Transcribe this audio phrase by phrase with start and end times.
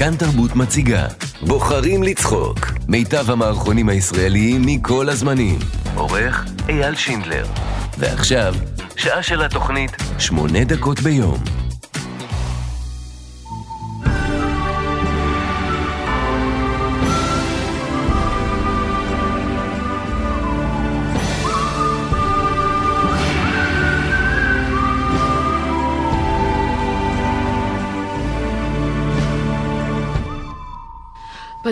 [0.00, 1.06] כאן תרבות מציגה.
[1.42, 2.58] בוחרים לצחוק.
[2.88, 5.58] מיטב המערכונים הישראליים מכל הזמנים.
[5.94, 7.46] עורך אייל שינדלר.
[7.98, 8.54] ועכשיו,
[8.96, 11.59] שעה של התוכנית שמונה דקות ביום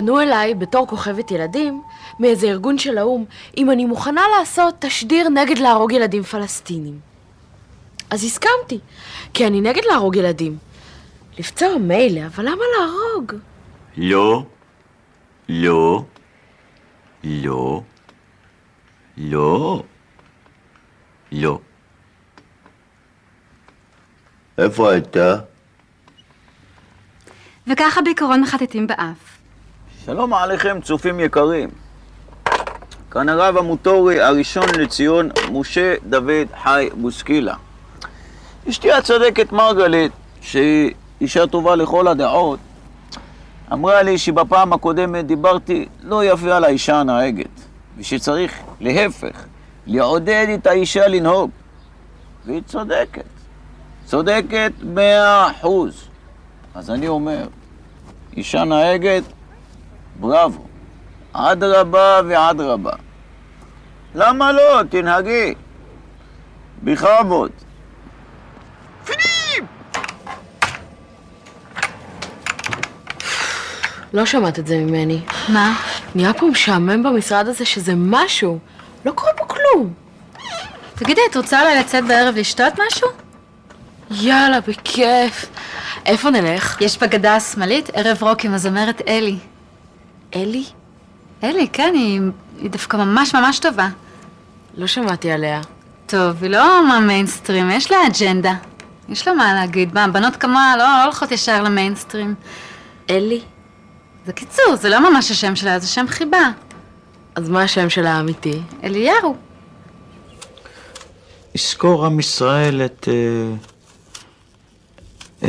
[0.09, 1.81] פנו אליי בתור כוכבת ילדים
[2.19, 3.25] מאיזה ארגון של האו"ם
[3.57, 6.99] אם אני מוכנה לעשות תשדיר נגד להרוג ילדים פלסטינים.
[8.09, 8.79] אז הסכמתי,
[9.33, 10.57] כי אני נגד להרוג ילדים.
[11.39, 13.33] לפצוע מילא, אבל למה להרוג?
[13.97, 14.45] לא,
[15.49, 16.03] לא,
[17.23, 17.81] לא,
[19.17, 19.83] לא,
[21.31, 21.59] לא.
[24.57, 25.35] איפה הייתה?
[27.67, 29.38] וככה בעיקרון מחטטים באף.
[30.09, 31.69] שלום עליכם, צופים יקרים.
[33.11, 37.55] כאן הרב המוטורי הראשון לציון, משה דוד חי בוסקילה.
[38.69, 42.59] אשתי הצדקת מרגלית, שהיא אישה טובה לכל הדעות,
[43.73, 47.61] אמרה לי שבפעם הקודמת דיברתי לא יפה על האישה הנהגת,
[47.97, 49.43] ושצריך, להפך,
[49.87, 51.51] לעודד את האישה לנהוג.
[52.45, 53.25] והיא צודקת.
[54.05, 56.07] צודקת מאה אחוז.
[56.75, 57.47] אז אני אומר,
[58.37, 59.23] אישה נהגת,
[60.19, 60.65] בראבו.
[61.33, 62.91] אדרבה ואדרבה.
[64.15, 64.81] למה לא?
[64.89, 65.53] תנהגי.
[66.83, 67.51] בכבוד.
[74.13, 75.21] לא שמעת את זה ממני.
[75.49, 75.73] מה?
[76.15, 78.59] נהיה פה משעמם במשרד הזה שזה משהו.
[79.05, 79.93] לא קורה פה כלום.
[80.95, 83.07] תגידי, את רוצה אולי לצאת בערב לשתות משהו?
[84.11, 85.45] יאללה, בכיף.
[86.05, 86.81] איפה נלך?
[86.81, 89.37] יש בגדה השמאלית ערב רוק עם הזמרת אלי.
[90.35, 90.63] אלי?
[91.43, 92.21] אלי, כן, היא,
[92.57, 93.87] היא דווקא ממש ממש טובה.
[94.77, 95.61] לא שמעתי עליה.
[96.05, 98.53] טוב, היא לא מהמיינסטרים, יש לה אג'נדה.
[99.09, 99.93] יש לה מה להגיד.
[99.93, 102.35] מה, בנות כמוה לא, לא הולכות ישר למיינסטרים.
[103.09, 103.41] אלי?
[104.25, 106.51] זה קיצור, זה לא ממש השם שלה, זה שם חיבה.
[107.35, 108.61] אז מה השם שלה האמיתי?
[108.83, 109.35] אליהו.
[111.55, 113.07] יזכור עם ישראל את...
[113.07, 113.55] אה,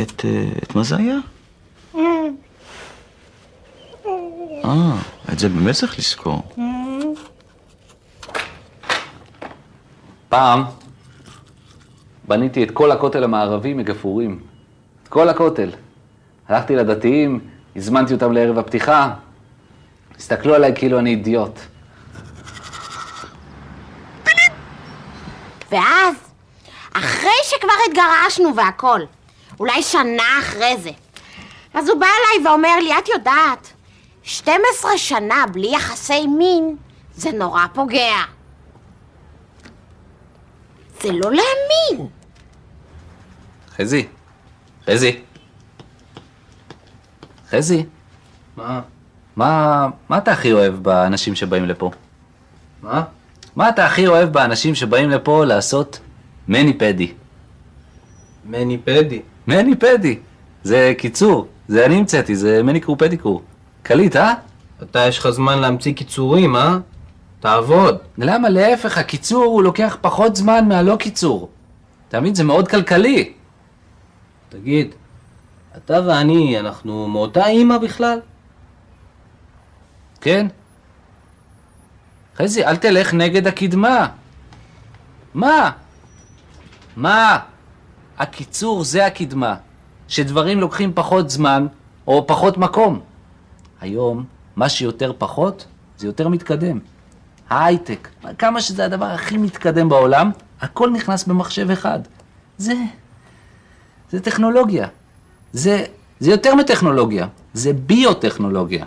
[0.01, 0.25] את...
[0.25, 1.17] אה, את מה זה היה?
[4.65, 4.97] אה,
[5.33, 6.43] את זה באמת צריך לזכור.
[10.29, 10.63] פעם
[12.27, 14.39] בניתי את כל הכותל המערבי מגפרורים.
[15.03, 15.69] את כל הכותל.
[16.49, 17.39] הלכתי לדתיים,
[17.75, 19.13] הזמנתי אותם לערב הפתיחה,
[20.17, 21.59] הסתכלו עליי כאילו אני אידיוט.
[25.71, 26.15] ואז,
[26.93, 29.01] אחרי שכבר התגרשנו והכל,
[29.59, 30.89] אולי שנה אחרי זה,
[31.73, 33.73] אז הוא בא אליי ואומר לי, את יודעת,
[34.23, 36.75] 12 שנה בלי יחסי מין
[37.15, 38.15] זה נורא פוגע.
[41.01, 42.07] זה לא להאמין.
[43.75, 44.07] חזי,
[44.85, 45.19] חזי.
[47.49, 47.85] חזי,
[48.57, 48.81] מה?
[49.35, 51.91] מה, מה אתה הכי אוהב באנשים שבאים לפה?
[52.81, 53.03] מה?
[53.55, 55.99] מה אתה הכי אוהב באנשים שבאים לפה לעשות
[56.47, 57.13] מני פדי?
[58.45, 59.21] מני פדי.
[59.47, 60.19] מני פדי.
[60.63, 63.41] זה קיצור, זה אני המצאתי, זה מניקור פדיקור.
[63.83, 64.33] קליט, אה?
[64.83, 66.77] אתה יש לך זמן להמציא קיצורים, אה?
[67.39, 67.97] תעבוד.
[68.17, 68.49] למה?
[68.49, 71.49] להפך, הקיצור הוא לוקח פחות זמן מהלא קיצור.
[72.09, 72.35] אתה מבין?
[72.35, 73.33] זה מאוד כלכלי.
[74.49, 74.95] תגיד,
[75.77, 78.19] אתה ואני, אנחנו מאותה אימא בכלל?
[80.21, 80.47] כן?
[82.37, 84.07] חזי, אל תלך נגד הקדמה.
[85.33, 85.71] מה?
[86.95, 87.39] מה?
[88.17, 89.55] הקיצור זה הקדמה.
[90.07, 91.67] שדברים לוקחים פחות זמן
[92.07, 92.99] או פחות מקום.
[93.81, 94.23] היום,
[94.55, 95.65] מה שיותר פחות,
[95.97, 96.79] זה יותר מתקדם.
[97.49, 100.31] ההייטק, כמה שזה הדבר הכי מתקדם בעולם,
[100.61, 101.99] הכל נכנס במחשב אחד.
[102.57, 102.73] זה...
[104.11, 104.87] זה טכנולוגיה.
[105.53, 105.85] זה,
[106.19, 108.85] זה יותר מטכנולוגיה, זה ביוטכנולוגיה.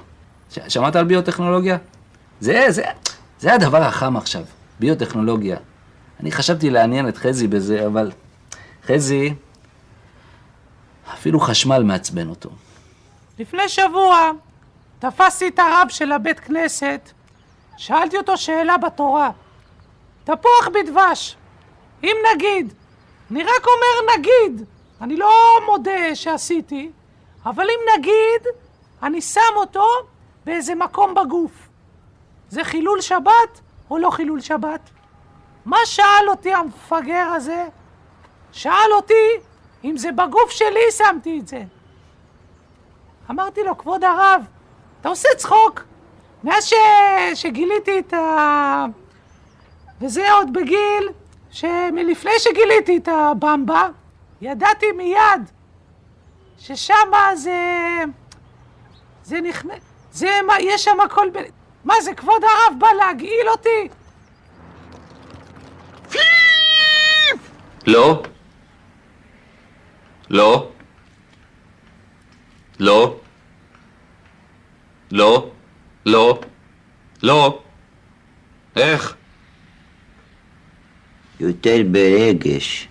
[0.50, 1.78] ש, שמעת על ביוטכנולוגיה?
[2.40, 2.82] זה, זה,
[3.40, 4.42] זה הדבר החם עכשיו,
[4.80, 5.56] ביוטכנולוגיה.
[6.20, 8.10] אני חשבתי לעניין את חזי בזה, אבל
[8.86, 9.34] חזי,
[11.14, 12.50] אפילו חשמל מעצבן אותו.
[13.38, 14.30] לפני שבוע
[14.98, 17.10] תפסתי את הרב של הבית כנסת,
[17.76, 19.30] שאלתי אותו שאלה בתורה.
[20.24, 21.36] תפוח בדבש,
[22.04, 22.74] אם נגיד,
[23.30, 24.66] אני רק אומר נגיד,
[25.00, 25.32] אני לא
[25.66, 26.90] מודה שעשיתי,
[27.46, 28.46] אבל אם נגיד,
[29.02, 29.86] אני שם אותו
[30.44, 31.68] באיזה מקום בגוף.
[32.48, 33.60] זה חילול שבת
[33.90, 34.90] או לא חילול שבת?
[35.64, 37.68] מה שאל אותי המפגר הזה?
[38.52, 39.38] שאל אותי
[39.84, 41.62] אם זה בגוף שלי שמתי את זה.
[43.30, 44.42] אמרתי לו, כבוד הרב,
[45.04, 45.84] אתה עושה צחוק.
[46.44, 46.74] מאז ש...
[47.34, 48.86] שגיליתי את ה...
[50.00, 51.08] וזה עוד בגיל
[51.50, 53.88] שמלפני שגיליתי את הבמבה,
[54.40, 55.50] ידעתי מיד
[56.58, 57.60] ששמה זה...
[59.24, 59.80] זה נכנס...
[60.12, 60.54] זה מה...
[60.60, 61.38] יש שם הכל ב...
[61.84, 63.88] מה זה, כבוד הרב בא להגעיל אותי?
[67.86, 68.22] לא.
[70.30, 70.70] לא.
[72.78, 73.16] לא.
[75.10, 75.50] לא.
[76.06, 76.40] לא.
[77.22, 77.62] לא.
[78.76, 79.16] איך?
[81.40, 82.88] יותר ברגש.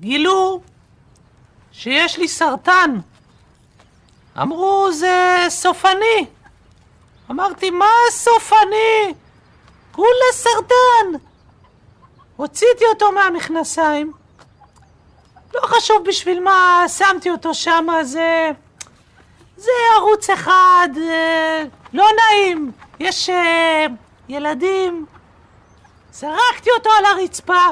[0.00, 0.62] גילו
[1.72, 2.98] שיש לי סרטן.
[4.42, 6.26] אמרו זה סופני.
[7.30, 9.14] אמרתי, מה סופני?
[9.92, 11.18] כולה סרטן.
[12.36, 14.12] הוצאתי אותו מהמכנסיים.
[15.54, 18.50] לא חשוב בשביל מה שמתי אותו שם, זה...
[19.56, 22.72] זה ערוץ אחד, אה, לא נעים.
[23.00, 23.86] יש אה,
[24.28, 25.06] ילדים.
[26.12, 27.66] זרקתי אותו על הרצפה,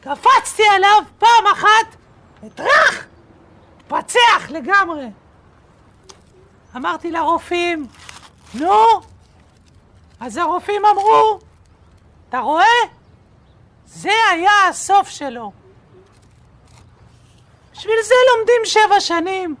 [0.00, 1.96] קפצתי עליו פעם אחת,
[2.42, 3.06] וטראח!
[3.80, 5.06] התפצח לגמרי.
[6.76, 7.86] אמרתי לרופאים,
[8.54, 8.82] נו?
[10.20, 11.38] אז הרופאים אמרו,
[12.28, 12.64] אתה רואה?
[13.86, 15.52] זה היה הסוף שלו.
[17.72, 19.56] בשביל זה לומדים שבע שנים.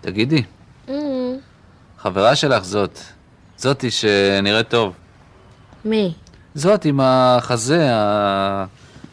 [0.00, 0.42] תגידי,
[1.98, 2.98] חברה שלך זאת,
[3.58, 4.92] זאתי שנראית טוב.
[5.84, 6.14] מי?
[6.54, 7.88] זאת עם החזה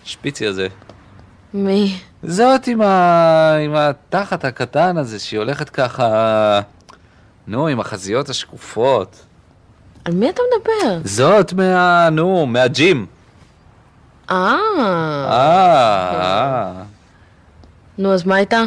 [0.05, 0.67] השפיצי הזה.
[1.53, 1.97] מי?
[2.23, 3.53] זאת עם, ה...
[3.65, 6.61] עם התחת הקטן הזה, שהיא הולכת ככה...
[7.47, 9.25] נו, עם החזיות השקופות.
[10.05, 10.99] על מי אתה מדבר?
[11.03, 12.09] זאת מה...
[12.09, 13.05] נו, מהג'ים.
[14.29, 14.55] אה.
[15.29, 16.83] אה, אה.
[17.97, 18.63] נו, אז מה הייתה?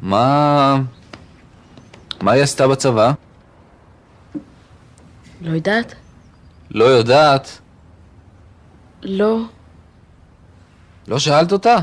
[0.00, 0.76] מה...
[2.20, 3.12] מה היא עשתה בצבא?
[5.40, 5.94] לא יודעת.
[6.70, 7.58] לא יודעת.
[9.02, 9.40] לא.
[11.08, 11.76] לא שאלת אותה?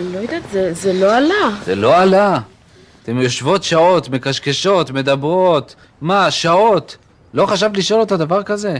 [0.00, 1.56] לא יודעת, זה, זה לא עלה.
[1.64, 2.40] זה לא עלה.
[3.02, 5.74] אתן יושבות שעות, מקשקשות, מדברות.
[6.00, 6.96] מה, שעות?
[7.34, 8.78] לא חשבת לשאול אותה דבר כזה?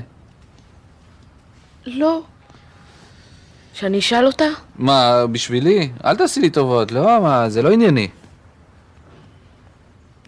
[1.86, 2.22] לא.
[3.80, 4.44] שאני אשאל אותה?
[4.76, 5.90] מה, בשבילי?
[6.04, 8.08] אל תעשי לי טובות, לא, מה, זה לא ענייני.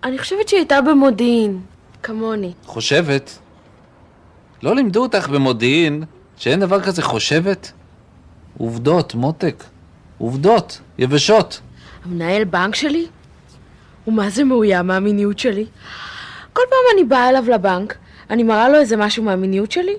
[0.05, 1.61] אני חושבת שהיא הייתה במודיעין,
[2.03, 2.53] כמוני.
[2.65, 3.39] חושבת?
[4.63, 6.05] לא לימדו אותך במודיעין
[6.37, 7.73] שאין דבר כזה חושבת?
[8.59, 9.65] עובדות, מותק.
[10.19, 11.61] עובדות, יבשות.
[12.05, 13.07] המנהל בנק שלי?
[14.05, 15.67] הוא מה זה מאוים מהמיניות שלי?
[16.53, 17.97] כל פעם אני באה אליו לבנק,
[18.31, 19.97] אני מראה לו איזה משהו מהמיניות שלי,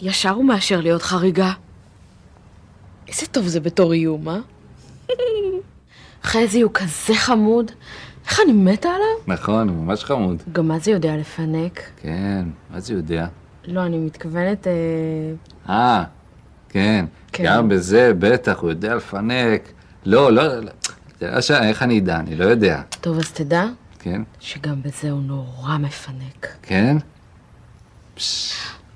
[0.00, 1.52] ישר הוא מאשר להיות חריגה.
[3.08, 4.38] איזה טוב זה בתור איום, אה?
[6.24, 7.70] חזי הוא כזה חמוד,
[8.26, 9.36] איך אני מתה עליו?
[9.36, 10.42] נכון, הוא ממש חמוד.
[10.52, 11.82] גם מה זה יודע לפנק?
[11.96, 13.26] כן, מה זה יודע?
[13.64, 14.66] לא, אני מתכוונת...
[14.66, 14.72] אה...
[15.68, 16.04] אה,
[16.68, 17.04] כן.
[17.32, 17.44] כן.
[17.46, 19.72] גם בזה, בטח, הוא יודע לפנק.
[20.04, 20.70] לא, לא, לא.
[21.22, 21.50] לא ש...
[21.50, 22.16] איך אני אדע?
[22.16, 22.82] אני לא יודע.
[23.00, 23.66] טוב, אז תדע
[23.98, 24.22] כן?
[24.40, 26.46] שגם בזה הוא נורא מפנק.
[26.62, 26.96] כן?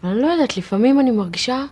[0.03, 1.65] אבל אני לא יודעת, לפעמים אני מרגישה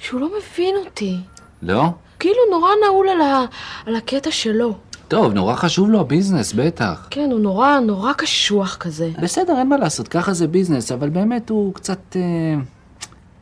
[0.00, 1.16] שהוא לא מבין אותי.
[1.62, 1.82] לא?
[2.18, 3.44] כאילו נורא נעול על, ה...
[3.86, 4.74] על הקטע שלו.
[5.08, 7.06] טוב, נורא חשוב לו הביזנס, בטח.
[7.10, 9.10] כן, הוא נורא, נורא קשוח כזה.
[9.22, 12.16] בסדר, אין מה לעשות, ככה זה ביזנס, אבל באמת הוא קצת...
[12.16, 12.22] אה,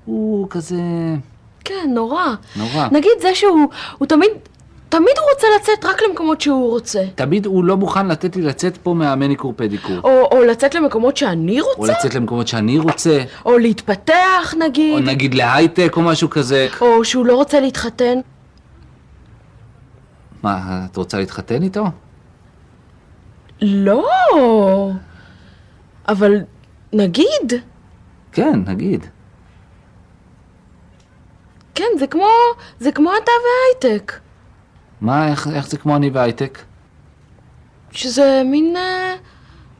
[0.05, 0.81] הוא כזה...
[1.65, 2.27] כן, נורא.
[2.57, 2.89] נורא.
[2.93, 4.31] נגיד זה שהוא הוא תמיד,
[4.89, 7.05] תמיד הוא רוצה לצאת רק למקומות שהוא רוצה.
[7.15, 10.01] תמיד הוא לא מוכן לתת לי לצאת פה מהמניקור פדיקור.
[10.05, 15.05] או, או לצאת למקומות שאני או רוצה, לצאת למקומות שאני רוצה, או להתפתח או נגיד,
[15.05, 16.69] נגיד להייטק או משהו כזה.
[16.81, 18.19] או שהוא לא רוצה להתחתן.
[20.43, 21.85] מה, את רוצה להתחתן איתו?
[23.63, 24.09] לא,
[26.09, 26.37] אבל
[26.93, 27.53] נגיד,
[28.33, 29.07] כן, נגיד.
[31.75, 32.29] כן, זה כמו,
[32.81, 33.33] זה כמו אתה
[33.83, 34.13] והייטק.
[35.01, 36.59] מה, איך, איך זה כמו אני והייטק?
[37.93, 39.15] שזה מין אה,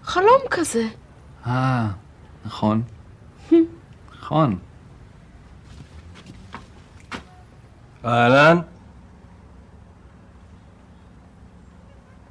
[0.03, 0.89] חלום כזה.
[1.47, 1.89] אה,
[2.47, 2.83] נכון.
[4.19, 4.59] נכון.
[8.05, 8.59] אהלן?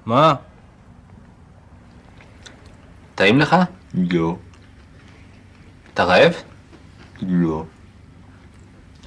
[0.06, 0.34] מה?
[3.16, 3.56] טעים לך?
[3.94, 4.38] לא,
[5.94, 6.34] אתה רעב?
[7.22, 7.64] לא,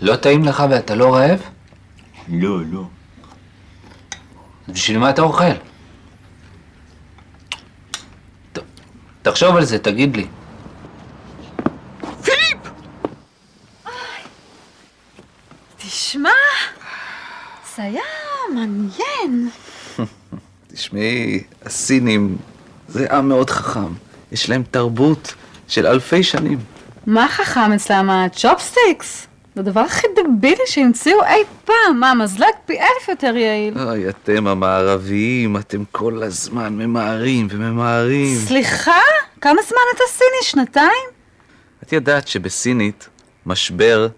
[0.00, 1.40] לא טעים לך ואתה לא רעב?
[2.28, 2.84] לא, לא.
[4.70, 5.44] אז בשביל מה אתה אוכל?
[8.52, 8.58] ת-
[9.22, 10.26] תחשוב על זה, תגיד לי.
[15.78, 16.30] תשמע,
[17.76, 18.02] זה היה
[18.54, 19.50] מעניין.
[20.72, 22.36] תשמעי, הסינים
[22.88, 23.92] זה עם מאוד חכם.
[24.32, 25.34] יש להם תרבות
[25.68, 26.58] של אלפי שנים.
[27.06, 28.10] מה חכם אצלם?
[28.10, 29.26] הצ'ופסטיקס?
[29.61, 32.00] הדבר הכי דבילי שהמציאו אי פעם.
[32.00, 33.79] מה, מזלג פי אלף יותר יעיל.
[33.79, 38.37] אוי, אתם המערביים, אתם כל הזמן ממהרים וממהרים.
[38.37, 39.00] סליחה?
[39.40, 40.43] כמה זמן אתה סיני?
[40.43, 41.09] שנתיים?
[41.83, 43.09] את ידעת שבסינית
[43.47, 44.09] משבר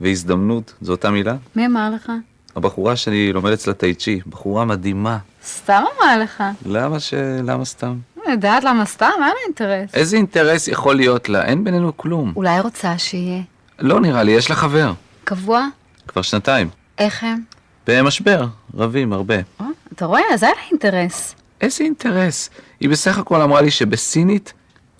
[0.00, 1.34] והזדמנות זו אותה מילה?
[1.56, 2.12] מי אמר לך?
[2.56, 3.94] הבחורה שאני לומד אצלה טאי
[4.26, 5.18] בחורה מדהימה.
[5.44, 6.44] סתם אמרה לך.
[6.66, 7.14] למה ש...
[7.42, 7.96] למה סתם?
[8.24, 9.10] אני יודעת למה סתם?
[9.14, 9.94] אין לה אינטרס.
[9.94, 11.44] איזה אינטרס יכול להיות לה?
[11.44, 12.32] אין בינינו כלום.
[12.36, 13.42] אולי רוצה שיהיה.
[13.78, 14.92] לא נראה לי, יש לה חבר.
[15.24, 15.66] קבוע?
[16.08, 16.68] כבר שנתיים.
[16.98, 17.42] איך הם?
[17.86, 19.34] במשבר, רבים הרבה.
[19.60, 20.20] אה, אתה רואה?
[20.32, 21.34] אז היה לה אינטרס.
[21.60, 22.50] איזה אינטרס?
[22.80, 24.52] היא בסך הכל אמרה לי שבסינית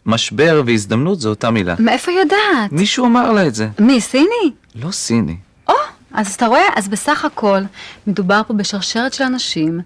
[0.07, 1.75] משבר והזדמנות זו אותה מילה.
[1.79, 2.73] מאיפה יודעת?
[2.73, 3.69] מישהו אמר לה את זה.
[3.79, 4.53] מי, סיני?
[4.75, 5.37] לא סיני.
[6.15, 6.69] אז אתה רואה?
[6.77, 7.61] אז בסך הכל
[8.07, 9.81] מדובר פה בשרשרת של אנשים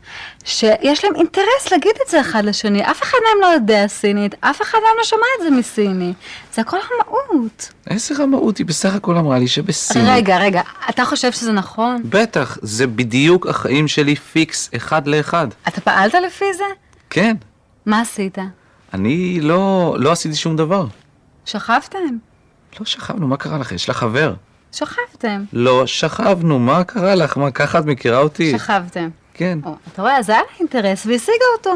[0.44, 2.90] שיש להם אינטרס להגיד את זה אחד לשני.
[2.90, 6.12] אף אחד מהם לא יודע סינית, אף אחד מהם לא שמע את זה מסיני.
[6.54, 7.72] זה הכל המהות.
[7.90, 10.08] איזה רמאות, היא בסך הכל אמרה לי שבסינית...
[10.08, 12.02] רגע, רגע, אתה חושב שזה נכון?
[12.04, 15.46] בטח, זה בדיוק החיים שלי פיקס, אחד לאחד.
[15.68, 16.64] אתה פעלת לפי זה?
[17.10, 17.36] כן.
[17.86, 18.38] מה עשית?
[18.94, 20.86] אני לא, לא עשיתי שום דבר.
[21.44, 22.16] שכבתם?
[22.80, 23.72] לא שכבנו, מה קרה לך?
[23.72, 24.34] יש לך חבר.
[24.72, 25.44] שכבתם.
[25.52, 27.36] לא שכבנו, מה קרה לך?
[27.36, 28.52] מה, ככה את מכירה אותי?
[28.58, 29.08] שכבתם.
[29.34, 29.58] כן.
[29.64, 31.74] או, אתה רואה, אז היה לה אינטרס והשיגה אותו.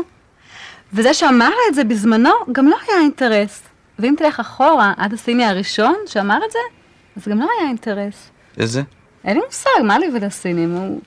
[0.92, 3.62] וזה שאמר לה את זה בזמנו, גם לא היה אינטרס.
[3.98, 6.58] ואם תלך אחורה, עד הסיני הראשון שאמר את זה,
[7.16, 8.30] אז גם לא היה אינטרס.
[8.58, 8.82] איזה?
[9.24, 10.74] אין לי מושג, מה לי ולסינים?
[10.74, 11.00] הוא...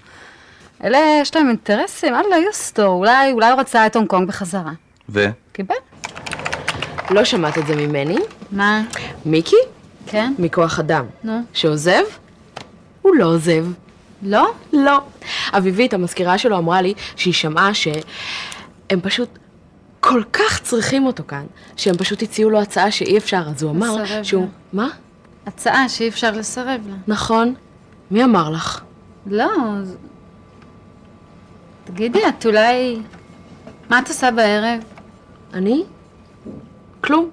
[0.84, 4.72] אלה, יש להם אינטרסים, אללה יוסטו, אולי, אולי הוא רצה את הונג קונג בחזרה.
[5.10, 5.25] ו?
[5.51, 5.75] קיבל?
[7.10, 8.17] לא שמעת את זה ממני?
[8.51, 8.81] מה?
[9.25, 9.55] מיקי?
[10.10, 10.34] כן?
[10.39, 11.06] מכוח אדם.
[11.24, 11.42] נו.
[11.54, 12.04] שעוזב?
[13.01, 13.66] הוא לא עוזב.
[14.22, 14.51] לא?
[14.74, 15.01] לא.
[15.54, 19.30] אביבית, המזכירה שלו, אמרה לי שהיא שמעה שהם פשוט
[20.00, 21.46] כל כך צריכים אותו כאן,
[21.78, 24.42] שהם פשוט הציעו לו הצעה שאי אפשר, אז הוא אמר לסרב שהוא...
[24.42, 24.48] לה.
[24.74, 24.89] מה?
[25.46, 26.96] הצעה שאי אפשר לסרב לה.
[27.08, 27.54] נכון.
[28.12, 28.82] מי אמר לך?
[29.28, 29.51] לא,
[29.82, 29.96] אז...
[31.84, 33.00] תגידי, את אולי...
[33.89, 34.80] מה את עושה בערב?
[35.54, 35.84] אני?
[37.01, 37.30] כלום.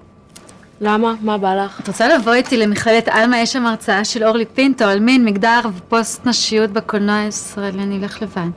[0.81, 1.13] למה?
[1.21, 1.79] מה בא לך?
[1.79, 5.59] את רוצה לבוא איתי למכללת עלמה, יש שם הרצאה של אורלי פינטו על מין, מגדר
[5.75, 8.49] ופוסט נשיות בקולנוע הישראלי, אני אלך לבד.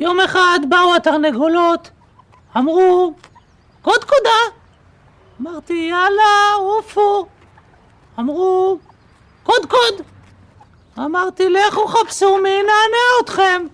[0.00, 1.90] יום אחד באו התרנגולות,
[2.56, 3.14] אמרו,
[3.82, 4.38] קודקודה.
[5.40, 7.26] אמרתי, יאללה, עופו.
[8.18, 8.78] אמרו,
[9.42, 9.94] קודקוד.
[10.98, 13.66] אמרתי, לכו חפשו מי יענה אתכם.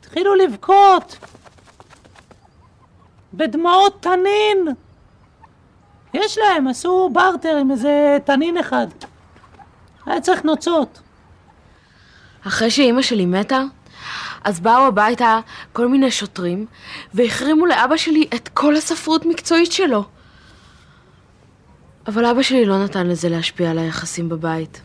[0.00, 1.16] התחילו לבכות.
[3.34, 4.74] בדמעות תנין.
[6.24, 8.86] יש להם, עשו בארטר עם איזה תנין אחד.
[10.06, 11.00] היה צריך נוצות.
[12.46, 13.62] אחרי שאימא שלי מתה,
[14.44, 15.40] אז באו הביתה
[15.72, 16.66] כל מיני שוטרים
[17.14, 20.04] והחרימו לאבא שלי את כל הספרות מקצועית שלו.
[22.06, 24.80] אבל אבא שלי לא נתן לזה להשפיע על היחסים בבית.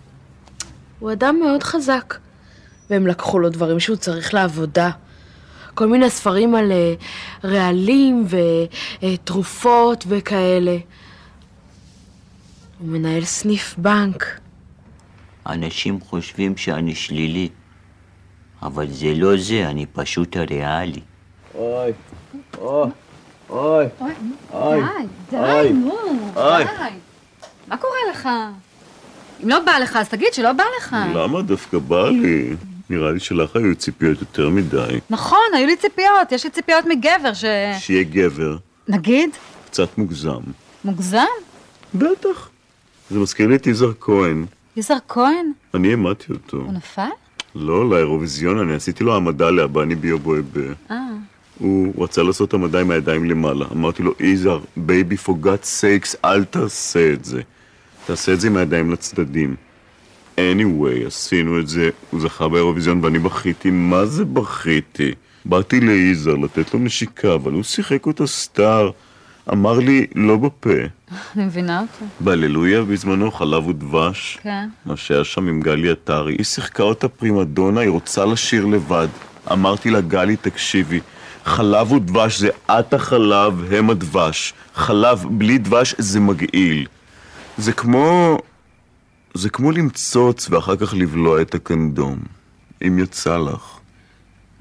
[0.99, 2.17] הוא אדם מאוד חזק,
[2.89, 4.89] והם לקחו לו דברים שהוא צריך לעבודה.
[5.73, 6.93] כל מיני ספרים על אה,
[7.43, 8.27] רעלים
[9.01, 10.77] ותרופות וכאלה.
[12.81, 14.39] הוא מנהל סניף בנק.
[15.47, 17.49] אנשים חושבים שאני שלילי,
[18.61, 21.01] אבל זה לא זה, אני פשוט הריאלי.
[21.55, 21.91] אוי,
[22.57, 22.89] אוי,
[23.49, 23.85] אוי,
[24.53, 24.83] אוי,
[25.31, 26.31] די, אוי, די, נו.
[26.33, 26.63] די.
[27.67, 28.29] מה קורה לך?
[29.43, 30.95] אם לא בא לך, אז תגיד שלא בא לך.
[31.13, 32.55] למה דווקא בא לי?
[32.89, 34.99] נראה לי שלך היו ציפיות יותר מדי.
[35.09, 37.45] נכון, היו לי ציפיות, יש לי ציפיות מגבר ש...
[37.79, 38.57] שיהיה גבר,
[38.87, 39.29] נגיד,
[39.65, 40.41] קצת מוגזם.
[40.83, 41.25] מוגזם?
[41.93, 42.50] בטח.
[43.11, 44.45] זה מזכיר לי את יזהר כהן.
[44.75, 45.51] יזהר כהן?
[45.73, 46.57] אני העמדתי אותו.
[46.57, 47.01] הוא נפל?
[47.55, 50.73] לא, לאירוויזיון, אני עשיתי לו העמדה לאבניבי אובוהב.
[50.91, 50.97] אה.
[51.59, 53.65] הוא רצה לעשות העמדה עם הידיים למעלה.
[53.71, 57.41] אמרתי לו, יזהר, baby, for God's sakes, אל תעשה את זה.
[58.05, 59.55] תעשה את זה עם הידיים לצדדים.
[60.37, 65.11] anyway, עשינו את זה, הוא זכה באירוויזיון ואני בכיתי, מה זה בכיתי?
[65.45, 68.91] באתי ליזהר לתת לו נשיקה, אבל הוא שיחק אותה סטאר.
[69.49, 70.69] אמר לי, לא בפה.
[71.35, 72.05] אני מבינה אותו.
[72.19, 74.39] בהללויה בזמנו חלב ודבש.
[74.43, 74.69] כן.
[74.85, 76.33] מה שהיה שם עם גלי עטרי.
[76.33, 79.07] היא שיחקה אותה פרימדונה, היא רוצה לשיר לבד.
[79.51, 80.99] אמרתי לה, גלי, תקשיבי,
[81.45, 84.53] חלב ודבש זה את החלב, הם הדבש.
[84.75, 86.87] חלב בלי דבש זה מגעיל.
[87.57, 88.37] זה כמו...
[89.33, 92.19] זה כמו למצוץ ואחר כך לבלוע את הקנדום.
[92.87, 93.80] אם יצא לך.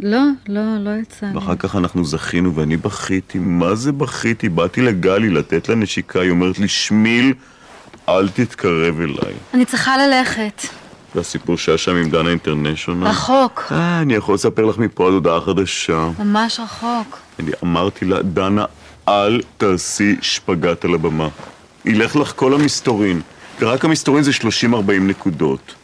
[0.03, 1.35] לא, לא, לא יצא לי.
[1.35, 4.49] ואחר כך אנחנו זכינו ואני בכיתי, מה זה בכיתי?
[4.49, 7.35] באתי לגלי לתת לה נשיקה, היא אומרת לי, שמיל,
[8.09, 9.35] אל תתקרב אליי.
[9.55, 10.63] אני צריכה ללכת.
[11.15, 13.07] והסיפור שהיה שם עם דנה אינטרנשיונל.
[13.07, 16.09] רחוק, אה, אני יכול לספר לך מפה עד הודעה חדשה.
[16.19, 17.19] ממש רחוק.
[17.39, 18.65] אני אמרתי לה, דנה,
[19.09, 21.29] אל תעשי שפגאט על הבמה.
[21.85, 23.21] ילך לך כל המסתורין.
[23.61, 25.75] ורק המסתורין זה 30-40 נקודות.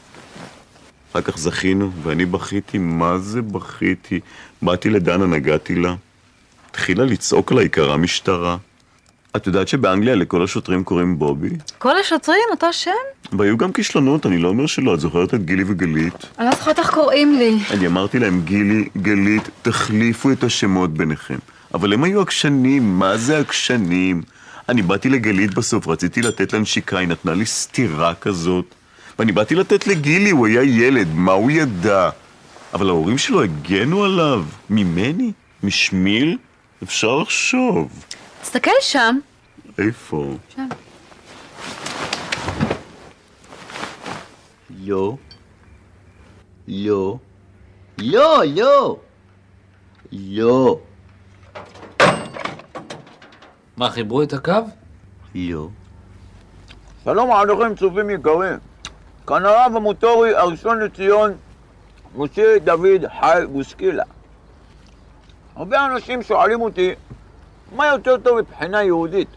[1.18, 4.20] אחר כך זכינו, ואני בכיתי, מה זה בכיתי?
[4.62, 5.94] באתי לדנה, נגעתי לה.
[6.70, 8.56] התחילה לצעוק עליי, קרא משטרה.
[9.36, 11.50] את יודעת שבאנגליה לכל השוטרים קוראים בובי?
[11.78, 12.90] כל השוטרים אותו שם?
[13.32, 16.14] והיו גם כישלונות, אני לא אומר שלא, את זוכרת את גילי וגלית?
[16.38, 17.58] אני לא זוכרת איך קוראים לי.
[17.70, 21.38] אני אמרתי להם, גילי, גלית, תחליפו את השמות ביניכם.
[21.74, 24.22] אבל הם היו עקשנים, מה זה עקשנים?
[24.68, 28.75] אני באתי לגלית בסוף, רציתי לתת לה נשיקה, היא נתנה לי סטירה כזאת.
[29.18, 32.10] ואני באתי לתת לגילי, הוא היה ילד, מה הוא ידע?
[32.74, 34.44] אבל ההורים שלו הגנו עליו.
[34.70, 35.32] ממני?
[35.62, 36.38] משמיל?
[36.82, 38.04] אפשר לחשוב.
[38.42, 39.18] תסתכל שם.
[39.78, 40.36] איפה?
[40.56, 40.68] שם.
[44.84, 45.16] לא.
[46.68, 47.18] לא.
[47.98, 48.98] לא, לא.
[50.12, 50.78] לא.
[53.76, 54.52] מה, חיברו את הקו?
[55.34, 55.68] לא.
[57.04, 58.58] שלום עליכם צופים יקרים.
[59.26, 61.36] כאן הרב המוטורי הראשון לציון,
[62.16, 64.04] משה דוד חי בוסקילה.
[65.56, 66.94] הרבה אנשים שואלים אותי,
[67.76, 69.28] מה יותר טוב מבחינה יהודית?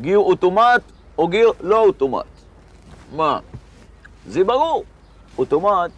[0.00, 0.82] גיר אוטומט
[1.18, 2.24] או גיר לא אוטומט?
[3.12, 3.38] מה?
[4.26, 4.84] זה ברור,
[5.38, 5.90] אוטומט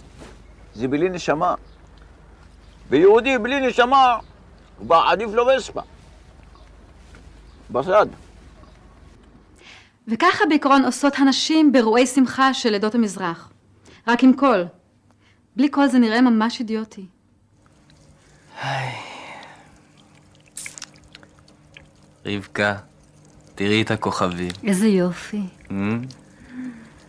[0.75, 1.55] זה בלי נשמה.
[2.89, 4.19] ויהודי בלי נשמה,
[4.79, 5.81] בא עדיף לו וספה.
[7.71, 8.07] בסד.
[10.11, 13.51] וככה בעיקרון עושות הנשים באירועי שמחה של עדות המזרח.
[14.09, 14.65] רק עם קול.
[15.57, 17.07] בלי קול זה נראה ממש אידיוטי.
[22.27, 22.77] רבקה,
[23.55, 24.51] תראי את הכוכבים.
[24.65, 25.43] איזה יופי.
[25.69, 25.73] Mm?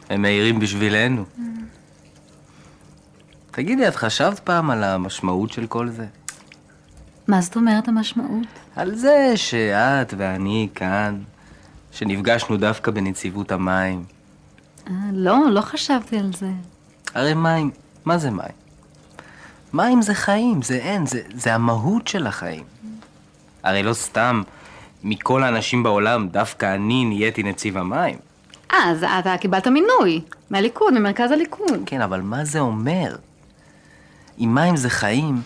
[0.09, 1.25] הם מאירים בשבילנו.
[3.51, 6.05] תגידי, את חשבת פעם על המשמעות של כל זה?
[7.27, 8.47] מה זאת אומרת המשמעות?
[8.75, 11.19] על זה שאת ואני כאן,
[11.91, 14.03] שנפגשנו דווקא בנציבות המים.
[14.87, 16.51] אה, לא, לא חשבתי על זה.
[17.15, 17.71] הרי מים,
[18.05, 18.61] מה זה מים?
[19.73, 22.63] מים זה חיים, זה אין, זה, זה המהות של החיים.
[23.63, 24.41] הרי לא סתם
[25.03, 28.15] מכל האנשים בעולם, דווקא אני נהייתי נציב המים.
[28.73, 30.21] אה, אז אתה קיבלת מינוי.
[30.49, 31.79] מהליכוד, ממרכז הליכוד.
[31.85, 33.15] כן, אבל מה זה אומר?
[34.39, 35.41] אם מים זה חיים,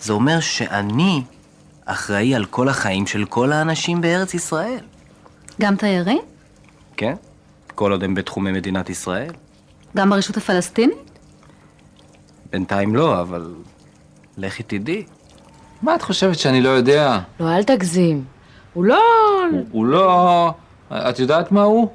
[0.00, 1.22] זה אומר שאני
[1.84, 4.84] אחראי על כל החיים של כל האנשים בארץ ישראל.
[5.62, 6.22] גם תיירים?
[6.96, 7.14] כן?
[7.74, 9.30] כל עוד הם בתחומי מדינת ישראל.
[9.96, 11.18] גם ברשות הפלסטינית?
[12.52, 13.54] בינתיים לא, אבל
[14.36, 15.04] לכי תדעי.
[15.82, 17.18] מה את חושבת שאני לא יודע?
[17.40, 18.24] לא, אל תגזים.
[18.72, 19.00] הוא לא...
[19.70, 20.50] הוא לא...
[20.92, 21.88] את יודעת מה הוא?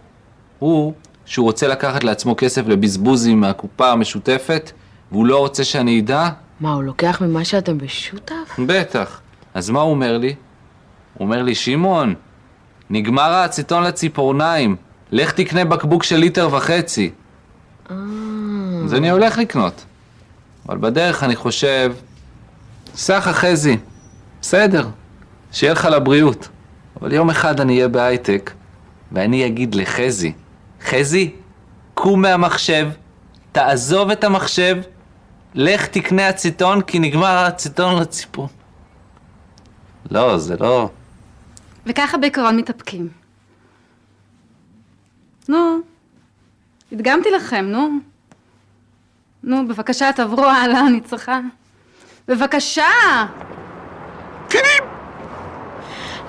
[0.60, 0.93] הוא,
[1.25, 4.71] שהוא רוצה לקחת לעצמו כסף לבזבוזים מהקופה המשותפת,
[5.12, 6.30] והוא לא רוצה שאני אדע?
[6.60, 8.60] מה, הוא לוקח ממה שאתם בשותף?
[8.67, 9.21] בטח.
[9.53, 10.36] אז מה הוא אומר לי?
[11.13, 12.15] הוא אומר לי, שמעון,
[12.89, 14.76] נגמר האצטון לציפורניים,
[15.12, 17.12] לך תקנה בקבוק של ליטר וחצי.
[17.89, 19.86] אז אני הולך לקנות.
[20.69, 21.93] אבל בדרך אני חושב,
[22.95, 23.78] סחה חזי,
[24.41, 24.88] בסדר,
[25.52, 26.47] שיהיה לך לבריאות.
[27.02, 28.52] אבל יום אחד אני אהיה בהייטק,
[29.12, 30.34] ואני אגיד לחזי,
[30.86, 31.32] חזי,
[31.93, 32.89] קום מהמחשב,
[33.52, 34.78] תעזוב את המחשב,
[35.56, 38.50] לך תקנה אצטון, כי נגמר האצטון לציפור.
[40.12, 40.89] לא, זה לא...
[41.88, 43.08] וככה בעיקרון מתאפקים.
[45.50, 45.80] נו,
[46.91, 47.89] הדגמתי לכם, נו.
[49.43, 51.39] נו, בבקשה, תעברו הלאה, אני צריכה.
[52.28, 52.84] בבקשה!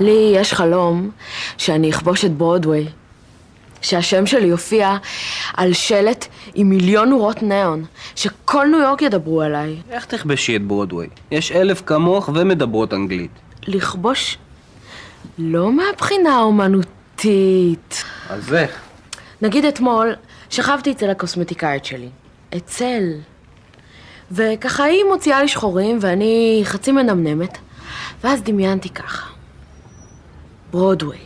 [0.00, 1.10] לי יש חלום
[1.58, 2.88] שאני אכבוש את ברודוויי.
[3.80, 4.96] שהשם שלי יופיע
[5.56, 7.84] על שלט עם מיליון נורות ניאון,
[8.16, 9.76] שכל ניו יורק ידברו עליי.
[9.90, 11.08] איך תכבשי את ברודוויי?
[11.30, 13.30] יש אלף כמוך ומדברות אנגלית.
[13.66, 14.38] לכבוש
[15.38, 18.04] לא מהבחינה האומנותית.
[18.28, 18.80] אז איך?
[19.42, 20.14] נגיד אתמול
[20.50, 22.08] שכבתי אצל הקוסמטיקאית שלי.
[22.56, 23.02] אצל.
[24.30, 27.58] וככה היא מוציאה לי שחורים ואני חצי מנמנמת,
[28.24, 29.26] ואז דמיינתי ככה.
[30.70, 31.20] ברודוויי,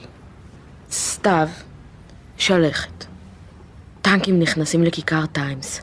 [0.91, 1.49] סתיו,
[2.37, 3.05] שלכת.
[4.03, 5.81] טנקים נכנסים לכיכר טיימס.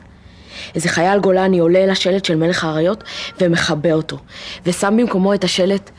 [0.74, 3.04] איזה חייל גולני עולה אל השלט של מלך האריות
[3.40, 4.18] ומכבה אותו,
[4.66, 5.90] ושם במקומו את השלט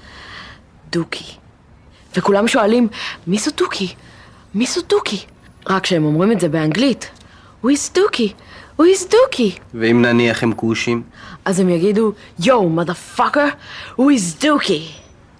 [0.92, 1.41] דוקי.
[2.16, 2.88] וכולם שואלים,
[3.28, 3.94] מי זו דוקי?
[4.56, 5.20] מי זו דוקי?
[5.70, 7.10] רק שהם אומרים את זה באנגלית.
[7.64, 8.34] Who is דוקי?
[8.80, 9.56] Who is דוקי?
[9.74, 11.04] ואם נניח הם כושים?
[11.46, 13.48] אז הם יגידו, יואו, מודפאקר,
[13.98, 14.88] who is דוקי?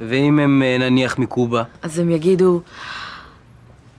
[0.02, 1.64] ואם הם אה, נניח מקובה?
[1.82, 2.62] אז הם יגידו,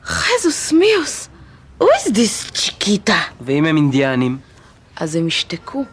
[0.05, 1.29] חזוס מיוס,
[1.81, 3.21] who is this צ'יקיטה?
[3.41, 4.39] ואם הם אינדיאנים?
[4.97, 5.85] אז הם ישתקו.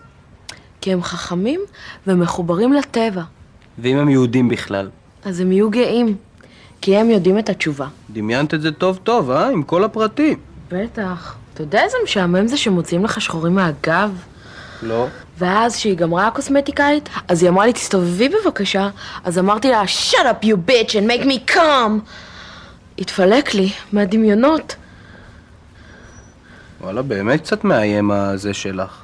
[0.82, 1.62] כי הם חכמים
[2.08, 3.22] ומחוברים לטבע.
[3.80, 4.89] ואם הם יהודים בכלל?
[5.26, 6.15] אז הם יהיו גאים.
[6.82, 7.88] כי הם יודעים את התשובה.
[8.10, 9.50] דמיינת את זה טוב טוב, אה?
[9.50, 10.38] עם כל הפרטים.
[10.72, 11.36] בטח.
[11.54, 14.12] אתה יודע איזה משעמם זה שמוציאים לך שחורים מהגב?
[14.84, 15.08] לא.
[15.38, 18.89] ואז כשהיא גמרה הקוסמטיקאית, אז היא אמרה לי, תסתובבי בבקשה.
[19.24, 22.12] אז אמרתי לה, shut up you bitch and make me come.
[23.00, 24.76] התפלק לי מהדמיונות.
[26.82, 29.04] וואלה, באמת קצת מאיים הזה שלך.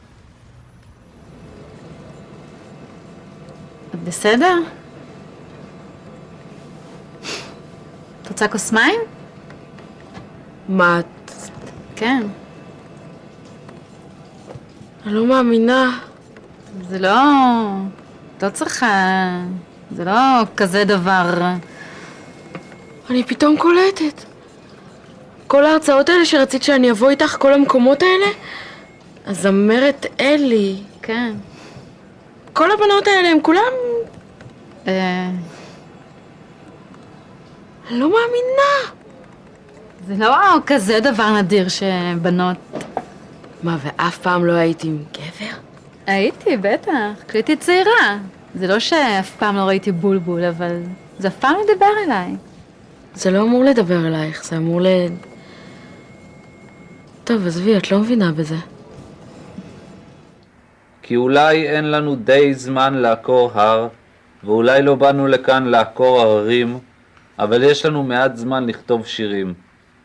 [3.95, 4.57] את בסדר?
[8.25, 8.99] את רוצה כוס מים?
[10.69, 11.31] מה את...
[11.95, 12.23] כן.
[15.05, 15.99] אני לא מאמינה.
[16.89, 17.15] זה לא...
[18.43, 18.88] לא צריכה...
[19.91, 20.13] זה לא
[20.57, 21.33] כזה דבר...
[23.09, 24.23] אני פתאום קולטת.
[25.47, 28.31] כל ההרצאות האלה שרצית שאני אבוא איתך, כל המקומות האלה,
[29.25, 30.75] הזמרת אלי.
[31.01, 31.33] כן.
[32.53, 33.71] כל הבנות האלה, הם כולם...
[34.88, 35.29] אה,
[37.89, 38.95] אני לא מאמינה.
[40.07, 42.57] זה לא כזה דבר נדיר שבנות...
[43.63, 45.57] מה, ואף פעם לא הייתי עם גבר?
[46.07, 47.23] הייתי, בטח.
[47.27, 48.17] כשהייתי צעירה.
[48.55, 50.81] זה לא שאף פעם לא ראיתי בולבול, אבל
[51.19, 52.35] זה אף פעם לא דיבר אליי.
[53.13, 54.87] זה לא אמור לדבר אלייך, זה אמור ל...
[57.23, 58.55] טוב, עזבי, את לא מבינה בזה.
[61.01, 63.87] כי אולי אין לנו די זמן לעקור הר,
[64.43, 66.79] ואולי לא באנו לכאן לעקור הררים,
[67.39, 69.53] אבל יש לנו מעט זמן לכתוב שירים.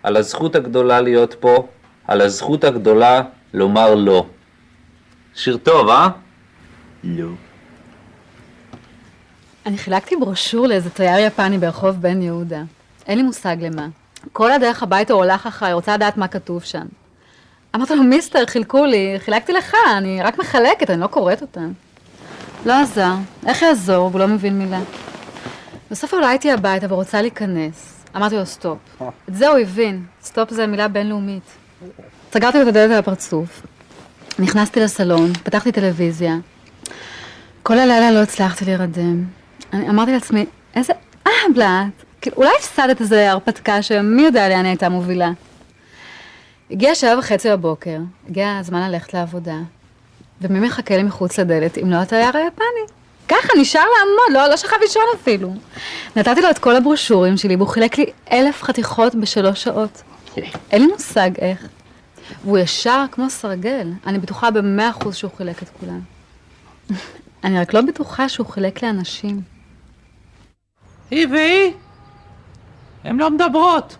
[0.03, 1.67] על הזכות הגדולה להיות פה,
[2.07, 3.23] על הזכות הגדולה
[3.55, 4.27] לומר לא.
[5.35, 6.09] שיר טוב, אה?
[7.05, 7.29] לא.
[9.67, 12.63] אני חילקתי ברושור לאיזה תייר יפני ברחוב בן יהודה.
[13.07, 13.87] אין לי מושג למה.
[14.33, 16.87] כל הדרך הביתה הוא הולך אחריי, רוצה לדעת מה כתוב שם.
[17.75, 21.73] אמרתי לו, mister, חילקו לי, חילקתי לך, אני רק מחלקת, אני לא קוראת אותם.
[22.67, 23.13] לא עזר,
[23.47, 24.11] איך יעזור?
[24.13, 24.81] הוא לא מבין מילה.
[25.91, 28.05] בסוף עליתי הביתה ורוצה להיכנס.
[28.17, 28.79] אמרתי לו, stop.
[29.29, 31.43] את זה הוא הבין, סטופ זה מילה בינלאומית.
[32.33, 33.63] סגרתי לו את הדלת על הפרצוף.
[34.39, 36.35] נכנסתי לסלון, פתחתי טלוויזיה.
[37.63, 39.25] כל הלילה לא הצלחתי להירדם.
[39.73, 40.93] אני אמרתי לעצמי, איזה
[41.27, 42.05] אהבלת.
[42.21, 45.31] כאילו, אולי הפסדת איזה הרפתקה שמי יודע לאן הייתה מובילה.
[46.71, 47.99] הגיע שעה וחצי בבוקר,
[48.29, 49.57] הגיע הזמן ללכת לעבודה,
[50.41, 53.00] ומי מחכה לי מחוץ לדלת אם לא התייר היפני?
[53.31, 55.55] ככה, נשאר לעמוד, לא, לא שכב לישון אפילו.
[56.17, 60.03] נתתי לו את כל הברושורים שלי, והוא חילק לי אלף חתיכות בשלוש שעות.
[60.71, 61.69] אין לי מושג איך.
[62.45, 66.01] והוא ישר כמו סרגל, אני בטוחה במאה אחוז שהוא חילק את כולם.
[67.45, 69.43] אני רק לא בטוחה שהוא חילק לאנשים.
[71.11, 71.73] היא והיא,
[73.05, 73.97] הן לא מדברות.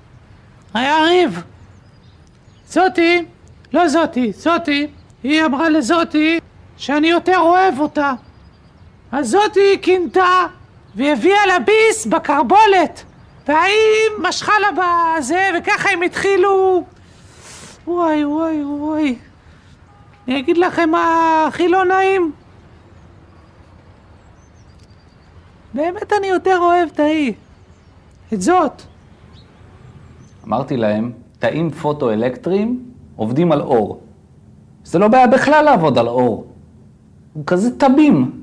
[0.75, 1.43] היה ריב.
[2.69, 3.25] זאתי,
[3.73, 4.87] לא זאתי, זאתי,
[5.23, 6.41] היא אמרה לזאתי
[6.77, 8.13] שאני יותר אוהב אותה.
[9.13, 10.47] אז זאתי קינתה
[10.95, 13.05] והביאה לה ביס בקרבולת.
[13.49, 16.85] והיא משכה לה בזה, וככה הם התחילו...
[17.87, 19.17] וואי, וואי, וואי.
[20.29, 22.33] אני אגיד לכם מה הכי לא נעים?
[25.75, 27.33] באמת אני יותר אוהב את ההיא.
[28.33, 28.83] את זאת.
[30.47, 32.85] אמרתי להם, תאים פוטו-אלקטריים
[33.17, 34.01] עובדים על אור.
[34.85, 36.47] זה לא בעיה בכלל לעבוד על אור.
[37.33, 38.40] הוא כזה תמים.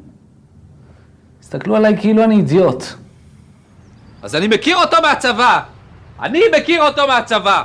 [1.47, 2.83] הסתכלו עליי כאילו אני אידיוט.
[4.21, 5.59] אז אני מכיר אותו מהצבא!
[6.21, 7.63] אני מכיר אותו מהצבא!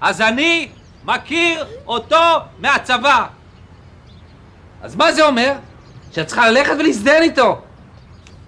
[0.00, 0.68] אז אני
[1.04, 2.16] מכיר אותו
[2.58, 3.26] מהצבא!
[4.82, 5.52] אז מה זה אומר?
[6.12, 7.60] שאת צריכה ללכת ולהזדהן איתו!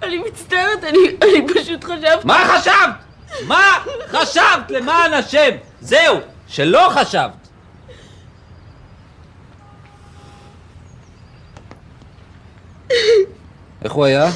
[0.02, 2.24] אני מצטערת, אני, אני פשוט חשבתי...
[2.26, 3.44] מה חשבת?
[3.46, 3.62] מה
[4.08, 5.50] חשבת למען השם?
[5.80, 6.16] זהו,
[6.48, 7.48] שלא חשבת.
[13.84, 14.30] איך הוא היה?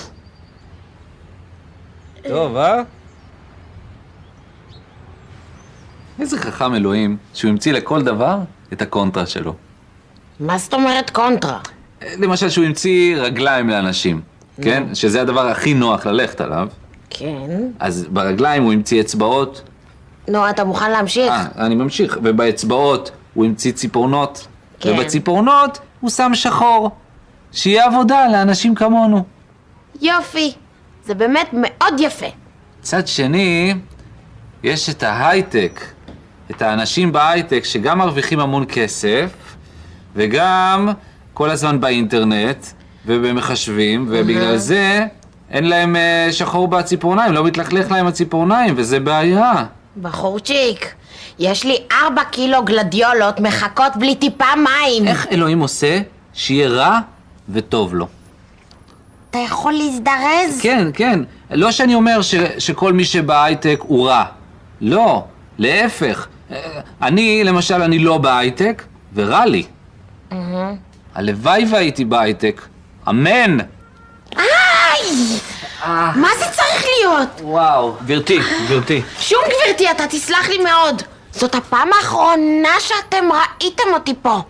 [2.29, 2.83] טוב, אה?
[6.21, 8.39] איזה חכם אלוהים, שהוא המציא לכל דבר
[8.73, 9.55] את הקונטרה שלו.
[10.41, 11.59] מה זאת אומרת קונטרה?
[12.19, 14.21] למשל שהוא המציא רגליים לאנשים,
[14.63, 14.95] כן?
[14.95, 16.69] שזה הדבר הכי נוח ללכת עליו.
[17.11, 17.61] כן.
[17.79, 19.63] אז ברגליים הוא המציא אצבעות.
[20.29, 21.33] נו, אתה מוכן להמשיך?
[21.33, 22.19] אה, אני ממשיך.
[22.23, 24.47] ובאצבעות הוא המציא ציפורנות.
[24.81, 24.91] כן.
[24.91, 26.91] ובציפורנות הוא שם שחור.
[27.53, 29.25] שיהיה עבודה לאנשים כמונו.
[30.03, 30.53] יופי.
[31.05, 32.27] זה באמת מאוד יפה.
[32.81, 33.75] מצד שני,
[34.63, 35.81] יש את ההייטק.
[36.51, 39.31] את האנשים בהייטק שגם מרוויחים המון כסף,
[40.17, 40.89] וגם
[41.35, 42.67] כל הזמן באינטרנט,
[43.07, 45.07] ובמחשבים, ובגלל זה
[45.51, 49.53] אין להם אה, שחור בציפורניים, לא מתלכלך להם הציפורניים, וזה בעיה.
[50.03, 50.95] בחורצ'יק,
[51.39, 55.09] יש לי ארבע קילו גלדיולות מחכות בלי טיפה מים.
[55.09, 56.01] איך אלוהים עושה
[56.35, 56.99] שיהיה רע
[57.49, 58.07] וטוב לו?
[59.35, 60.61] אתה יכול להזדרז?
[60.63, 61.21] כן, כן.
[61.51, 64.25] לא שאני אומר ש, שכל מי שבהייטק הוא רע.
[64.81, 65.25] לא,
[65.59, 66.27] להפך.
[66.51, 68.83] אה, אני, למשל, אני לא בהייטק,
[69.15, 69.67] ורע לי.
[71.15, 72.63] הלוואי והייתי בהייטק.
[73.09, 73.59] אמן!
[74.37, 75.17] איי!
[76.17, 77.41] מה זה צריך להיות?
[77.43, 77.97] וואו.
[78.05, 79.03] גברתי, גברתי.
[79.19, 81.03] שום גברתי, אתה תסלח לי מאוד.
[81.33, 84.41] זאת הפעם האחרונה שאתם ראיתם אותי פה.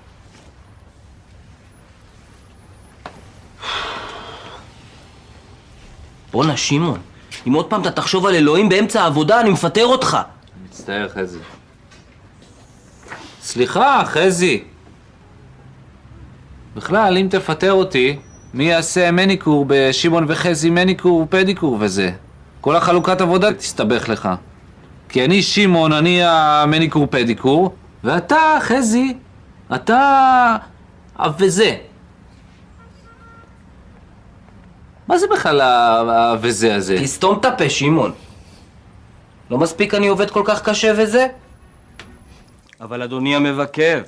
[6.35, 6.99] בואנה, שמעון,
[7.47, 10.19] אם עוד פעם אתה תחשוב על אלוהים באמצע העבודה, אני מפטר אותך.
[10.65, 11.39] מצטער, חזי.
[13.43, 14.65] סליחה, חזי.
[16.77, 18.19] בכלל, אם תפטר אותי,
[18.55, 22.11] מי יעשה מניקור בשמעון וחזי מניקור פדיקור וזה?
[22.61, 24.29] כל החלוקת עבודה תסתבך לך.
[25.09, 29.15] כי אני שמעון, אני המניקור פדיקור, ואתה, חזי,
[29.75, 30.57] אתה...
[31.39, 31.77] וזה.
[35.09, 36.01] מה זה בכלל ה-
[36.33, 36.97] ה"וזה" הזה?
[37.03, 38.13] תסתום את הפה, שמעון.
[39.51, 41.27] לא מספיק אני עובד כל כך קשה וזה?
[42.81, 44.03] אבל אדוני המבקר,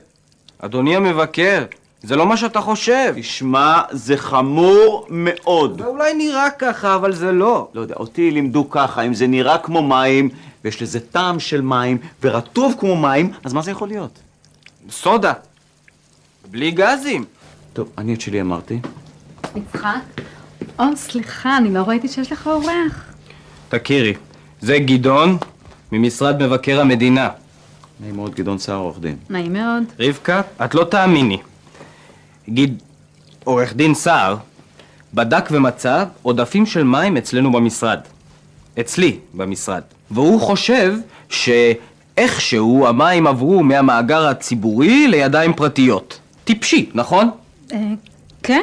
[0.58, 1.64] אדוני המבקר,
[2.02, 3.14] זה לא מה שאתה חושב.
[3.20, 5.78] תשמע, זה חמור מאוד.
[5.82, 7.68] זה אולי נראה ככה, אבל זה לא.
[7.74, 10.28] לא יודע, אותי לימדו ככה, אם זה נראה כמו מים,
[10.64, 14.18] ויש לזה טעם של מים, ורטוב כמו מים, אז מה זה יכול להיות?
[14.90, 15.32] סודה.
[16.50, 17.24] בלי גזים.
[17.72, 18.78] טוב, אני את שלי אמרתי.
[19.56, 19.88] יצחק?
[20.78, 23.14] או, סליחה, אני לא ראיתי שיש לך אורח.
[23.68, 24.14] תכירי,
[24.60, 25.36] זה גדעון
[25.92, 27.28] ממשרד מבקר המדינה.
[28.00, 29.16] נעים מאוד, גדעון סער, עורך דין.
[29.30, 29.82] נעים מאוד.
[30.00, 31.38] רבקה, את לא תאמיני.
[32.48, 32.82] גיד,
[33.44, 34.36] עורך דין סער
[35.14, 37.98] בדק ומצא עודפים של מים אצלנו במשרד.
[38.80, 39.82] אצלי במשרד.
[40.10, 40.94] והוא חושב
[41.28, 46.18] שאיכשהו המים עברו מהמאגר הציבורי לידיים פרטיות.
[46.44, 47.30] טיפשי, נכון?
[47.72, 47.78] אה,
[48.42, 48.62] כן?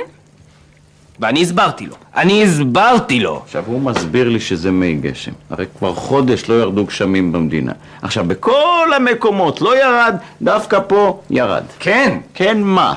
[1.23, 1.95] ואני הסברתי לו.
[2.15, 3.41] אני הסברתי לו!
[3.43, 5.31] עכשיו, הוא מסביר לי שזה מי גשם.
[5.49, 7.71] הרי כבר חודש לא ירדו גשמים במדינה.
[8.01, 11.63] עכשיו, בכל המקומות לא ירד, דווקא פה ירד.
[11.79, 12.95] כן, כן מה?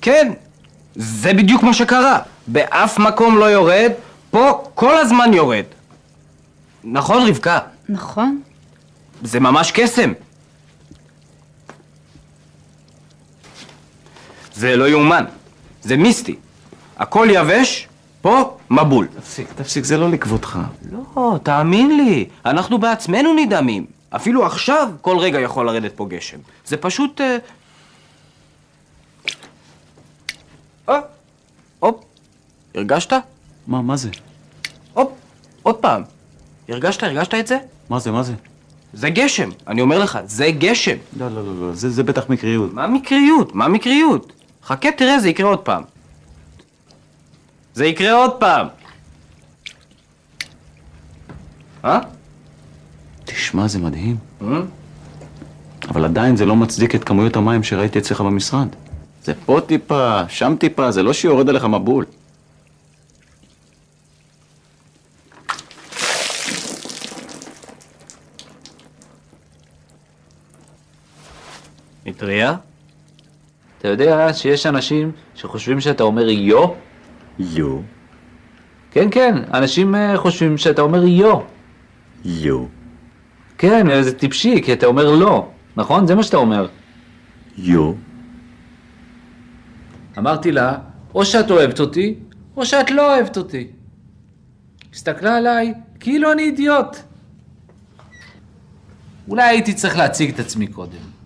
[0.00, 0.32] כן.
[0.94, 2.18] זה בדיוק מה שקרה.
[2.46, 3.90] באף מקום לא יורד,
[4.30, 5.64] פה כל הזמן יורד.
[6.84, 7.58] נכון, רבקה?
[7.88, 8.40] נכון.
[9.22, 10.12] זה ממש קסם.
[14.54, 15.24] זה לא יאומן.
[15.82, 16.36] זה מיסטי.
[16.98, 17.88] הכל יבש,
[18.22, 19.06] פה מבול.
[19.06, 20.58] תפסיק, תפסיק, זה לא לכבודך.
[20.92, 23.86] לא, תאמין לי, אנחנו בעצמנו נדהמים.
[24.10, 26.38] אפילו עכשיו כל רגע יכול לרדת פה גשם.
[26.66, 27.20] זה פשוט...
[27.20, 27.36] אה...
[30.88, 31.00] אה,
[31.78, 32.04] הופ,
[32.74, 33.12] הרגשת?
[33.66, 34.10] מה, מה זה?
[34.94, 35.12] הופ,
[35.62, 36.02] עוד פעם.
[36.68, 37.58] הרגשת, הרגשת את זה?
[37.90, 38.32] מה זה, מה זה?
[38.92, 40.96] זה גשם, אני אומר לך, זה גשם.
[41.16, 42.74] לא, לא, לא, לא, זה, זה בטח מקריות.
[42.74, 43.54] מה מקריות?
[43.54, 44.32] מה מקריות?
[44.64, 45.82] חכה, תראה, זה יקרה עוד פעם.
[47.78, 48.66] זה יקרה עוד פעם.
[51.84, 52.00] אה?
[53.24, 54.16] תשמע, זה מדהים.
[54.42, 54.60] אה?
[55.88, 58.68] אבל עדיין זה לא מצדיק את כמויות המים שראיתי אצלך במשרד.
[59.24, 62.04] זה פה טיפה, שם טיפה, זה לא שיורד עליך מבול.
[72.06, 72.56] מטריה?
[73.78, 76.87] אתה יודע שיש אנשים שחושבים שאתה אומר יו?
[77.38, 77.78] יו,
[78.90, 81.40] כן, כן, אנשים אה, חושבים שאתה אומר יו.
[82.24, 82.64] יו,
[83.58, 86.06] כן, אה, זה טיפשי, כי אתה אומר לא, נכון?
[86.06, 86.68] זה מה שאתה אומר.
[87.58, 87.92] יו.
[90.18, 90.78] אמרתי לה,
[91.14, 92.14] או שאת אוהבת אותי,
[92.56, 93.66] או שאת לא אוהבת אותי.
[94.92, 96.96] הסתכלה עליי, כאילו אני אידיוט.
[99.28, 101.17] אולי הייתי צריך להציג את עצמי קודם.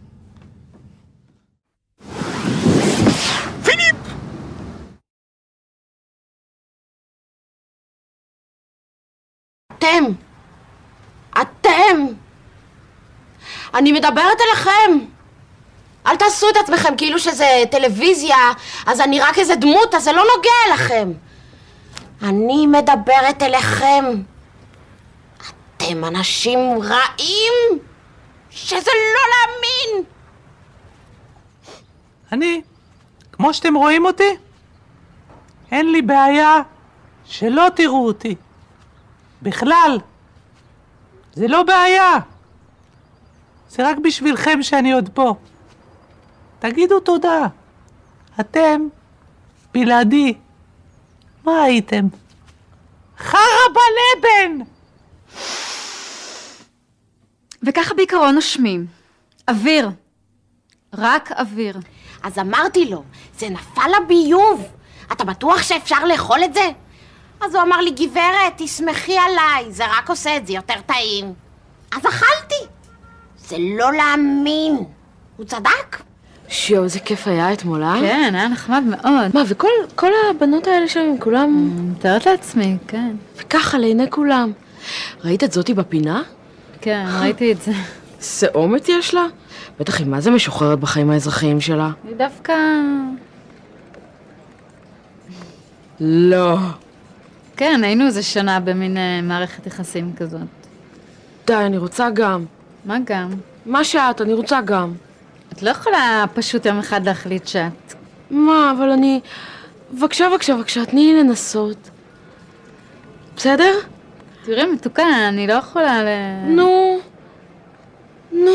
[9.82, 10.04] אתם!
[11.40, 12.06] אתם!
[13.74, 14.98] אני מדברת אליכם!
[16.06, 18.52] אל תעשו את עצמכם כאילו שזה טלוויזיה,
[18.86, 21.12] אז אני רק איזה דמות, אז זה לא נוגע אליכם.
[22.22, 24.04] אני מדברת אליכם.
[25.76, 27.78] אתם אנשים רעים,
[28.50, 30.04] שזה לא להאמין.
[32.32, 32.62] אני,
[33.32, 34.36] כמו שאתם רואים אותי,
[35.70, 36.56] אין לי בעיה
[37.24, 38.34] שלא תראו אותי.
[39.42, 39.98] בכלל.
[41.34, 42.18] זה לא בעיה.
[43.68, 45.34] זה רק בשבילכם שאני עוד פה.
[46.58, 47.46] תגידו תודה.
[48.40, 48.80] אתם,
[49.74, 50.34] בלעדי,
[51.44, 52.06] מה הייתם?
[53.18, 54.64] חרא בלבן!
[57.62, 58.86] וככה בעיקרון נושמים.
[59.48, 59.90] אוויר.
[60.94, 61.78] רק אוויר.
[62.22, 63.02] אז אמרתי לו,
[63.38, 64.66] זה נפל לביוב.
[65.12, 66.70] אתה בטוח שאפשר לאכול את זה?
[67.44, 71.32] אז הוא אמר לי, גברת, תסמכי עליי, זה רק עושה את זה יותר טעים.
[71.92, 72.64] אז אכלתי.
[73.36, 74.84] זה לא להאמין.
[75.36, 76.02] הוא צדק.
[76.48, 77.96] שיו, איזה כיף היה אתמול, אה?
[78.00, 79.30] כן, היה נחמד מאוד.
[79.34, 81.70] מה, וכל כל הבנות האלה שם הם כולם...
[81.90, 83.16] מתארת לעצמי, כן.
[83.36, 84.52] וככה, לעיני כולם.
[85.24, 86.22] ראית את זאתי בפינה?
[86.80, 87.72] כן, ראיתי את זה.
[88.18, 89.26] איזה אומץ יש לה?
[89.80, 91.90] בטח היא מה זה משוחררת בחיים האזרחיים שלה.
[92.08, 92.54] היא דווקא...
[96.00, 96.56] לא.
[97.56, 100.40] כן, היינו איזה שנה במין אה, מערכת יחסים כזאת.
[101.46, 102.44] די, אני רוצה גם.
[102.84, 103.30] מה גם?
[103.66, 104.92] מה שאת, אני רוצה גם.
[105.52, 107.94] את לא יכולה פשוט יום אחד להחליט שאת...
[108.30, 109.20] מה, אבל אני...
[109.92, 111.90] בבקשה, בבקשה, בבקשה, תני לי לנסות.
[113.36, 113.74] בסדר?
[114.44, 116.06] תראי, מתוקה, אני לא יכולה ל...
[116.46, 116.98] נו.
[118.32, 118.52] נו.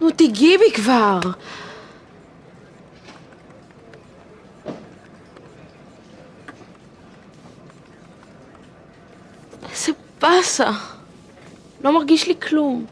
[0.00, 1.20] נו, תיגעי בי כבר.
[9.72, 10.70] איזה באסה.
[11.84, 12.86] לא מרגיש לי כלום.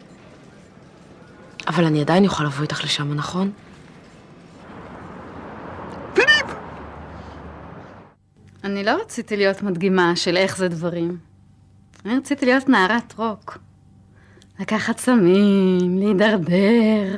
[1.67, 3.53] אבל אני עדיין יכולה לבוא איתך לשם, נכון?
[8.65, 11.19] אני לא רציתי להיות מדגימה של איך זה דברים.
[12.05, 13.59] אני רציתי להיות נערת רוק.
[14.61, 17.17] לקחת סמים, להידרדר.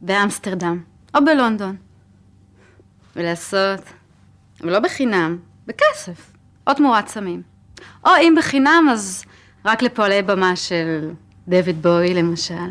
[0.00, 0.82] באמסטרדם,
[1.14, 1.76] או בלונדון.
[3.16, 3.80] ולעשות,
[4.60, 6.32] אבל לא בחינם, בכסף,
[6.66, 7.42] או תמורת סמים.
[8.04, 9.24] או אם בחינם, אז
[9.64, 11.10] רק לפועלי במה של
[11.48, 12.70] דויד בוי, למשל.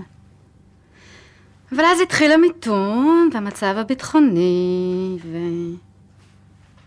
[1.71, 5.37] אבל אז התחיל המיתון, והמצב הביטחוני, ו...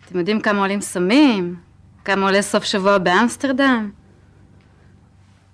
[0.07, 1.57] אתם יודעים כמה עולים סמים?
[2.05, 3.91] כמה עולה סוף שבוע באמסטרדם?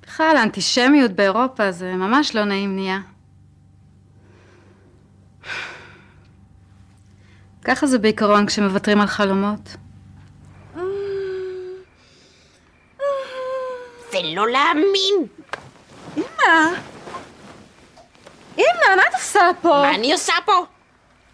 [0.02, 3.00] בכלל, האנטישמיות באירופה זה ממש לא נעים נהיה.
[7.64, 9.76] ככה זה בעיקרון כשמוותרים על חלומות.
[14.12, 15.26] זה לא להאמין.
[16.16, 16.70] אמא!
[18.58, 19.68] אמא, מה את עושה פה?
[19.68, 20.64] מה אני עושה פה?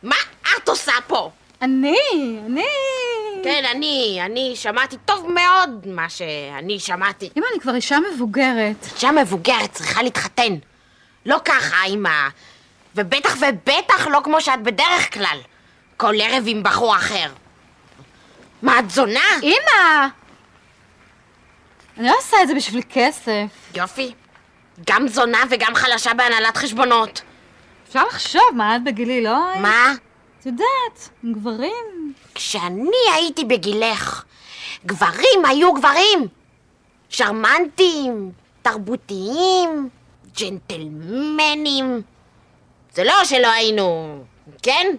[0.03, 0.17] מה
[0.57, 1.31] את עושה פה?
[1.63, 2.65] אני, אני...
[3.45, 7.31] כן, אני, אני שמעתי טוב מאוד מה שאני שמעתי.
[7.37, 8.87] אמא, אני כבר אישה מבוגרת.
[8.95, 10.55] אישה מבוגרת צריכה להתחתן.
[11.27, 12.29] לא ככה, אמא.
[12.95, 15.39] ובטח ובטח לא כמו שאת בדרך כלל.
[15.97, 17.31] כל ערב עם בחור אחר.
[18.63, 19.21] מה, את זונה?
[19.43, 20.09] אמא!
[21.99, 23.47] אני לא עושה את זה בשביל כסף.
[23.75, 24.13] יופי.
[24.87, 27.23] גם זונה וגם חלשה בהנהלת חשבונות.
[27.89, 29.39] אפשר לחשוב, מה את בגילי, לא?
[29.61, 29.95] מה?
[30.41, 32.13] את יודעת, גברים.
[32.35, 34.25] כשאני הייתי בגילך,
[34.87, 36.29] גברים היו גברים.
[37.09, 38.33] שרמנטים,
[38.63, 39.89] תרבותיים,
[40.41, 42.03] ג'נטלמנים.
[42.95, 44.19] זה לא שלא היינו,
[44.63, 44.97] כן?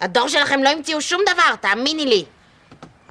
[0.00, 2.24] הדור שלכם לא המציאו שום דבר, תאמיני לי.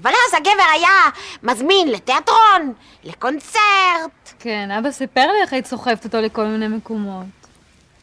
[0.02, 1.10] אבל אז הגבר היה
[1.44, 4.34] מזמין לתיאטרון, לקונצרט.
[4.40, 7.26] כן, אבא סיפר לי איך היית סוחבת אותו לכל מיני מקומות.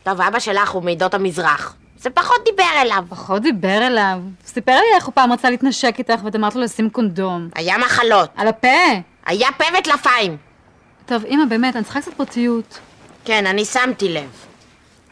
[0.02, 1.76] טוב, אבא שלך הוא מעדות המזרח.
[1.96, 3.04] זה פחות דיבר אליו.
[3.08, 4.18] פחות דיבר אליו.
[4.46, 7.48] סיפר לי איך הוא פעם רצה להתנשק איתך ואת אמרת לו לשים קונדום.
[7.54, 8.30] היה מחלות.
[8.36, 8.68] על הפה.
[9.26, 10.36] היה פה וטלפיים.
[11.06, 12.78] טוב, אמא, באמת, אני צריכה קצת פרטיות.
[13.24, 14.30] כן, אני שמתי לב.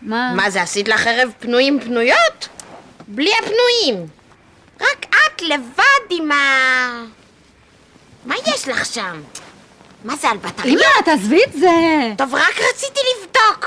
[0.03, 0.33] מה?
[0.37, 2.49] מה זה, עשית לך ערב פנויים פנויות?
[3.09, 4.07] בלי הפנויים.
[4.81, 6.37] רק את לבד עם ה...
[8.26, 9.22] מה יש לך שם?
[10.05, 10.83] מה זה, על בטריות?
[10.83, 11.68] אמא, תעזבי את זה!
[12.18, 13.66] טוב, רק רציתי לבדוק.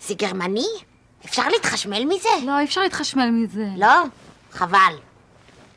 [0.00, 0.68] זה גרמני?
[1.24, 2.28] אפשר להתחשמל מזה?
[2.46, 3.66] לא, אי אפשר להתחשמל מזה.
[3.76, 4.02] לא?
[4.52, 4.94] חבל.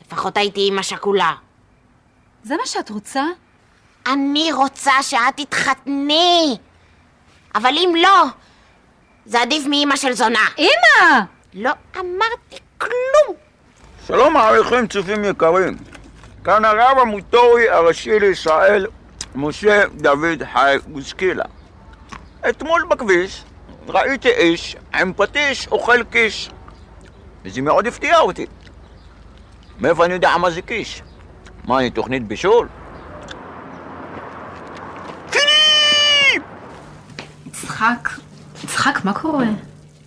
[0.06, 1.32] לפחות הייתי אימא שכולה.
[2.42, 3.24] זה מה שאת רוצה?
[4.06, 6.56] אני רוצה שאת תתחתני.
[7.54, 8.24] אבל אם לא,
[9.26, 10.46] זה עדיף מאימא של זונה.
[10.58, 11.20] אמא!
[11.54, 13.43] לא אמרתי כלום.
[14.06, 15.76] שלום מעריכים צופים יקרים.
[16.44, 18.86] כאן הרב המוטורי הראשי לישראל,
[19.34, 21.44] משה דוד חי בוסקילה.
[22.48, 23.44] אתמול בכביש
[23.88, 26.50] ראיתי איש עם פטיש אוכל קיש.
[27.44, 28.46] וזה מאוד הפתיע אותי.
[29.80, 31.02] מאיפה אני יודע מה זה קיש?
[31.64, 32.68] מה, אני תוכנית בישול?
[37.46, 38.08] יצחק,
[38.64, 39.46] יצחק, מה קורה?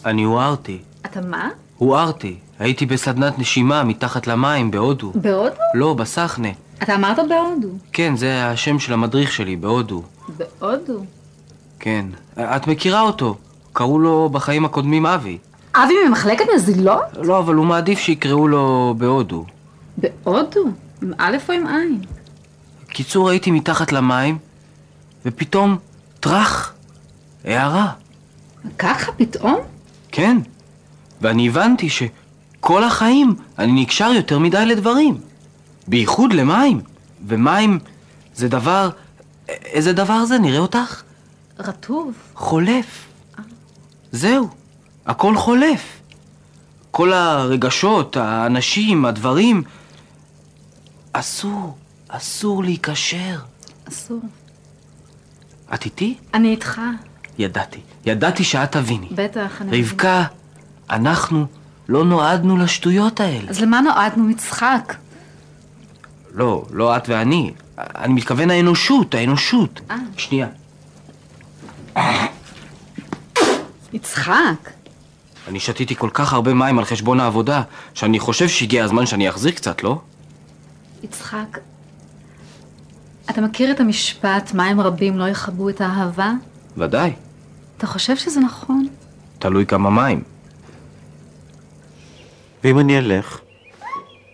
[0.06, 0.82] אני הוארתי.
[1.06, 1.50] אתה מה?
[1.78, 2.36] הוארתי.
[2.60, 5.12] הייתי בסדנת נשימה מתחת למים בהודו.
[5.16, 5.56] בהודו?
[5.74, 6.48] לא, בסחנה.
[6.84, 7.68] אתה אמרת בהודו.
[7.94, 10.04] כן, זה השם של המדריך שלי, בהודו.
[10.38, 11.04] בהודו?
[11.80, 12.06] כן.
[12.40, 13.36] את מכירה אותו.
[13.74, 15.38] קראו לו בחיים הקודמים אבי.
[15.76, 17.04] אבי ממחלקת נזילות?
[17.22, 19.46] לא, אבל הוא מעדיף שיקראו לו בהודו.
[19.98, 20.66] בהודו?
[21.02, 22.02] עם א' או עם עין?
[22.88, 24.38] קיצור, הייתי מתחת למים,
[25.26, 25.78] ופתאום,
[26.20, 26.74] טראח,
[27.46, 27.92] הערה.
[28.78, 29.56] ככה פתאום?
[30.12, 30.38] כן.
[31.22, 35.18] ואני הבנתי שכל החיים אני נקשר יותר מדי לדברים.
[35.88, 36.82] בייחוד למים.
[37.28, 37.80] ומים
[38.36, 38.89] זה דבר...
[39.47, 40.38] איזה דבר זה?
[40.38, 41.03] נראה אותך?
[41.59, 42.13] רטוב.
[42.36, 43.05] חולף.
[44.11, 44.49] זהו,
[45.05, 45.99] הכל חולף.
[46.91, 49.63] כל הרגשות, האנשים, הדברים.
[51.13, 53.39] אסור, אסור להיקשר.
[53.89, 54.22] אסור.
[55.74, 56.18] את איתי?
[56.34, 56.82] אני איתך.
[57.38, 59.07] ידעתי, ידעתי שאת תביני.
[59.11, 59.82] בטח, אני...
[59.82, 60.26] רבקה,
[60.90, 61.46] אנחנו
[61.90, 63.50] לא נועדנו לשטויות האלה.
[63.50, 64.96] אז למה נועדנו מצחק?
[66.34, 67.52] לא, לא את ואני.
[67.78, 69.82] אני מתכוון האנושות, האנושות.
[69.92, 69.96] אה.
[70.18, 70.48] שנייה.
[73.94, 74.70] יצחק.
[75.48, 77.62] אני שתיתי כל כך הרבה מים על חשבון העבודה,
[77.94, 80.02] שאני חושב שהגיע הזמן שאני אחזיר קצת, לא?
[81.04, 81.58] יצחק,
[83.30, 86.32] אתה מכיר את המשפט מים רבים לא יכבו את האהבה?
[86.78, 87.14] ודאי,
[87.78, 88.88] אתה חושב שזה נכון?
[89.40, 90.24] תלוי כמה מים.
[92.64, 93.39] ואם אני אלך?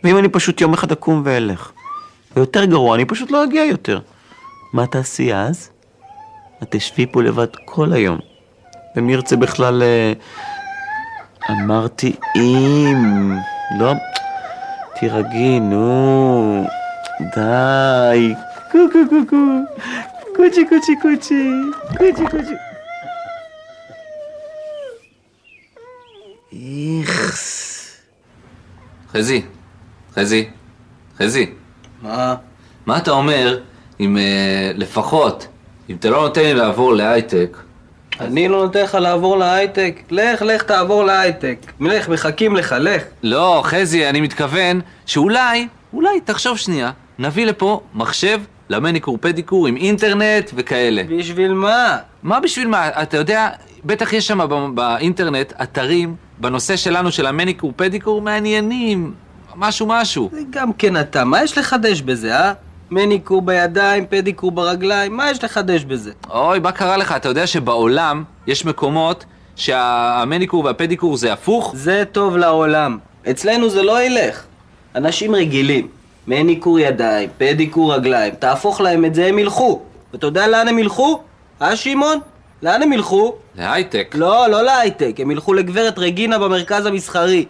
[0.04, 1.72] ואם אני פשוט יום אחד אקום ואלך?
[2.36, 4.00] ויותר גרוע, אני פשוט לא אגיע יותר.
[4.74, 5.70] מה תעשי אז?
[6.64, 8.20] את תשבי פה לבד כל היום.
[8.96, 9.84] ומי ירצה בכלל...
[9.84, 10.14] אה,
[11.50, 13.34] אמרתי אם...
[13.80, 13.94] לא...
[15.00, 16.66] תירגעי, נו...
[17.36, 18.34] די.
[18.72, 19.36] קו קו קו קו.
[20.36, 21.52] קוצ'י קוצ'י קוצ'י.
[21.98, 22.56] קוצ'י קוצ'י.
[26.54, 27.73] איכס.
[29.14, 29.42] חזי,
[30.16, 30.50] חזי,
[31.18, 31.50] חזי,
[32.02, 32.36] מה?
[32.86, 33.60] מה אתה אומר
[34.00, 35.48] אם אה, לפחות,
[35.90, 37.58] אם אתה לא נותן לי לעבור להייטק,
[38.20, 40.00] אני לא נותן לך לעבור להייטק.
[40.12, 41.58] לך, לך תעבור להייטק.
[41.80, 43.04] לך, מחכים לך, לך.
[43.24, 48.40] לא, חזי, אני מתכוון שאולי, אולי, תחשוב שנייה, נביא לפה מחשב
[48.70, 51.04] למניקור פדיקור עם אינטרנט וכאלה.
[51.18, 51.98] בשביל מה?
[52.24, 52.90] מה בשביל מה?
[53.02, 53.50] אתה יודע,
[53.86, 59.14] בטח יש שם באינטרנט אתרים בנושא שלנו של המניקור פדיקור מעניינים,
[59.56, 60.30] משהו משהו.
[60.34, 62.54] זה גם כן אתה, מה יש לחדש בזה, אה?
[62.92, 66.12] מניקור בידיים, פדיקור ברגליים, מה יש לחדש בזה?
[66.30, 67.12] אוי, מה קרה לך?
[67.12, 69.26] אתה יודע שבעולם יש מקומות
[69.56, 71.74] שהמניקור והפדיקור זה הפוך?
[71.78, 72.98] זה טוב לעולם.
[73.30, 74.44] אצלנו זה לא ילך.
[74.96, 75.88] אנשים רגילים,
[76.28, 79.82] מניקור ידיים, פדיקור רגליים, תהפוך להם את זה, הם ילכו.
[80.14, 81.20] ואתה יודע לאן הם ילכו?
[81.62, 82.20] אה, שמעון?
[82.64, 83.36] לאן הם ילכו?
[83.56, 84.16] להייטק.
[84.18, 87.46] לא, לא להייטק, הם ילכו לגברת רגינה במרכז המסחרי.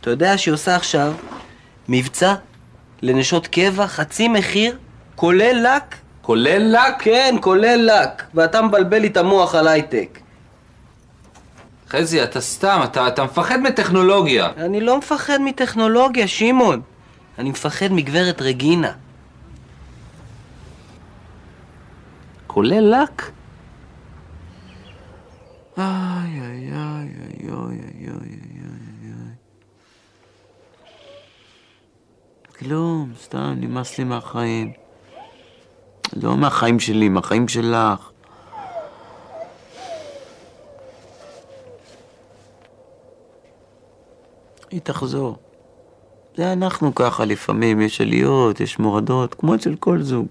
[0.00, 1.12] אתה יודע שהיא עושה עכשיו
[1.88, 2.34] מבצע
[3.02, 4.76] לנשות קבע, חצי מחיר,
[5.16, 5.96] כולל לק?
[6.22, 6.94] כולל לק?
[6.98, 8.22] כן, כולל לק.
[8.34, 10.18] ואתה מבלבל לי את המוח על הייטק.
[11.90, 14.48] חזי, אתה סתם, אתה, אתה מפחד מטכנולוגיה.
[14.56, 16.80] אני לא מפחד מטכנולוגיה, שמעון.
[17.38, 18.92] אני מפחד מגברת רגינה.
[22.46, 23.30] כולל לק?
[25.80, 28.40] איי, איי, איי, איי, איי, איי, איי,
[29.04, 29.34] איי.
[32.58, 34.72] כלום, סתם, נמאס לי מהחיים.
[36.12, 38.10] לא מהחיים שלי, מהחיים שלך.
[44.70, 45.36] היא תחזור.
[46.36, 50.26] זה אנחנו ככה, לפעמים יש עליות, יש מורדות, כמו אצל כל זוג.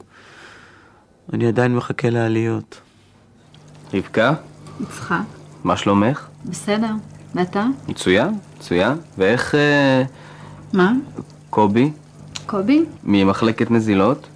[1.34, 2.82] אני עדיין מחכה לעליות.
[3.94, 4.34] רבקה,
[4.82, 5.39] יצחק.
[5.64, 6.28] מה שלומך?
[6.46, 6.92] בסדר.
[7.36, 7.66] ואתה?
[7.88, 8.98] מצוין, מצוין.
[9.18, 10.04] ואיך אה,
[10.74, 10.94] מה?
[11.50, 11.92] קובי,
[12.46, 12.86] קובי?
[13.04, 14.28] ממחלקת נזילות?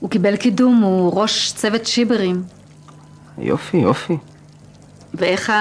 [0.00, 2.42] הוא קיבל קידום, הוא ראש צוות שיברים.
[3.38, 4.16] יופי, יופי.
[5.14, 5.52] ואיך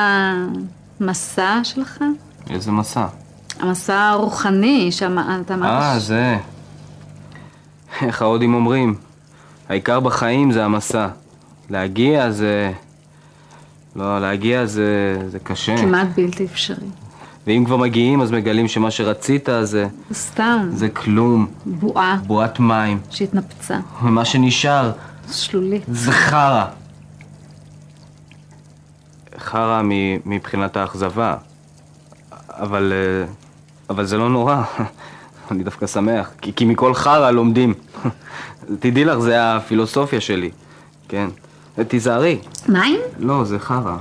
[1.00, 2.04] המסע שלך?
[2.50, 3.06] איזה מסע.
[3.60, 5.82] המסע הרוחני, שאתה אמרת...
[5.84, 6.38] אה, זה.
[8.02, 8.96] איך ההודים אומרים?
[9.70, 11.08] העיקר בחיים זה המסע.
[11.70, 12.72] להגיע זה...
[13.98, 15.78] לא, להגיע זה, זה קשה.
[15.78, 16.88] כמעט בלתי אפשרי.
[17.48, 19.88] ואם כבר מגיעים, אז מגלים שמה שרצית זה...
[20.14, 20.70] סתם.
[20.74, 21.48] זה כלום.
[21.66, 23.00] בועה בועת מים.
[23.10, 23.80] שהתנפצה.
[24.04, 24.92] ומה שנשאר
[25.32, 25.84] שלולית.
[25.88, 26.66] זה חרא.
[29.38, 29.82] חרא
[30.26, 31.36] מבחינת האכזבה.
[32.50, 32.94] אבל...
[32.96, 33.28] אה,
[33.90, 34.64] אבל זה לא נורא.
[35.52, 36.32] אני דווקא שמח.
[36.42, 37.74] כי, כי מכל חרא לומדים.
[38.80, 40.50] תדעי לך, זה הפילוסופיה שלי.
[41.08, 41.28] כן.
[41.84, 42.40] תיזהרי.
[42.70, 43.00] מים?
[43.20, 43.98] לא, זה חרא.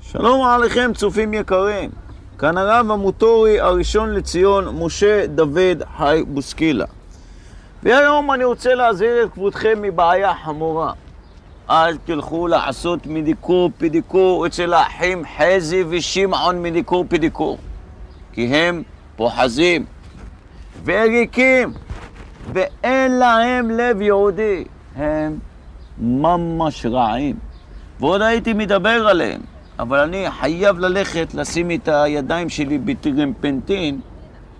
[0.00, 1.90] שלום עליכם, צופים יקרים.
[2.38, 6.84] כאן הרב המוטורי הראשון לציון, משה דוד חי בוסקילה.
[7.82, 10.92] והיום אני רוצה להזהיר את כבודכם מבעיה חמורה.
[11.70, 17.58] אל תלכו לעשות מדיקור פדיקור אצל האחים חזי ושמעון מדיקור פדיקור.
[18.32, 18.82] כי הם
[19.16, 19.84] פוחזים
[20.84, 21.72] וריקים
[22.52, 24.64] ואין להם לב יהודי.
[24.98, 25.38] הם
[25.98, 27.36] ממש רעים.
[28.00, 29.40] ועוד הייתי מדבר עליהם,
[29.78, 34.00] אבל אני חייב ללכת לשים את הידיים שלי בטרמפנטין,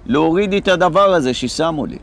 [0.07, 1.99] להוריד את הדבר הזה ששמו לי.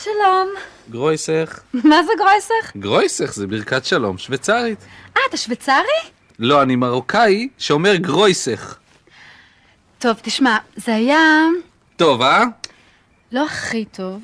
[0.00, 0.48] שלום.
[0.90, 1.60] גרויסך.
[1.74, 2.76] מה זה גרויסך?
[2.76, 4.78] גרויסך זה ברכת שלום שוויצרית.
[5.16, 6.15] אה, אתה שוויצרי?
[6.38, 8.78] לא, אני מרוקאי שאומר גרויסך.
[9.98, 11.46] טוב, תשמע, זה היה
[11.96, 12.44] טוב, אה?
[13.32, 14.22] לא הכי טוב,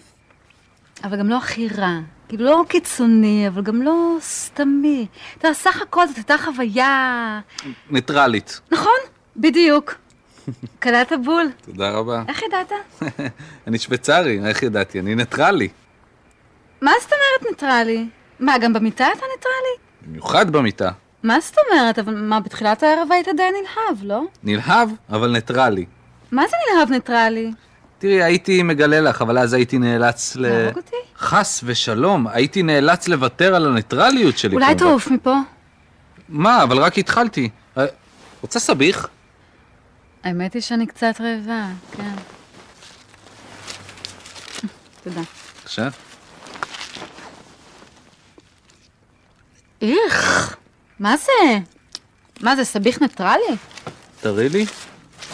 [1.04, 1.98] אבל גם לא הכי רע.
[2.28, 5.06] כאילו לא קיצוני, אבל גם לא סתמי.
[5.38, 7.40] אתה יודע, סך הכל זאת הייתה חוויה...
[7.90, 8.60] ניטרלית.
[8.70, 8.98] נכון,
[9.36, 9.94] בדיוק.
[10.78, 11.46] קלעת בול.
[11.64, 12.22] תודה רבה.
[12.28, 12.72] איך ידעת?
[13.66, 15.00] אני שוויצרי, איך ידעתי?
[15.00, 15.68] אני ניטרלי.
[16.80, 18.06] מה זאת אומרת ניטרלי?
[18.40, 19.76] מה, גם במיטה אתה ניטרלי?
[20.06, 20.90] במיוחד במיטה.
[21.22, 21.98] מה זאת אומרת?
[21.98, 24.22] אבל מה, בתחילת הערב היית די נלהב, לא?
[24.42, 25.84] נלהב, אבל ניטרלי.
[26.32, 27.52] מה זה נלהב ניטרלי?
[27.98, 30.42] תראי, הייתי מגלה לך, אבל אז הייתי נאלץ ל...
[30.42, 30.96] להרוג אותי?
[31.18, 34.54] חס ושלום, הייתי נאלץ לוותר על הניטרליות שלי.
[34.54, 34.74] אולי.
[34.74, 35.34] תעוף מפה.
[36.28, 37.48] מה, אבל רק התחלתי.
[37.78, 37.84] אה,
[38.42, 39.08] רוצה סביח?
[40.24, 42.14] האמת היא שאני קצת רעבה, כן.
[45.04, 45.20] תודה.
[45.64, 45.90] עכשיו.
[49.82, 50.56] איך,
[51.02, 51.58] מה זה?
[52.40, 53.56] מה זה, סביח ניטרלי?
[54.20, 54.64] תראי לי.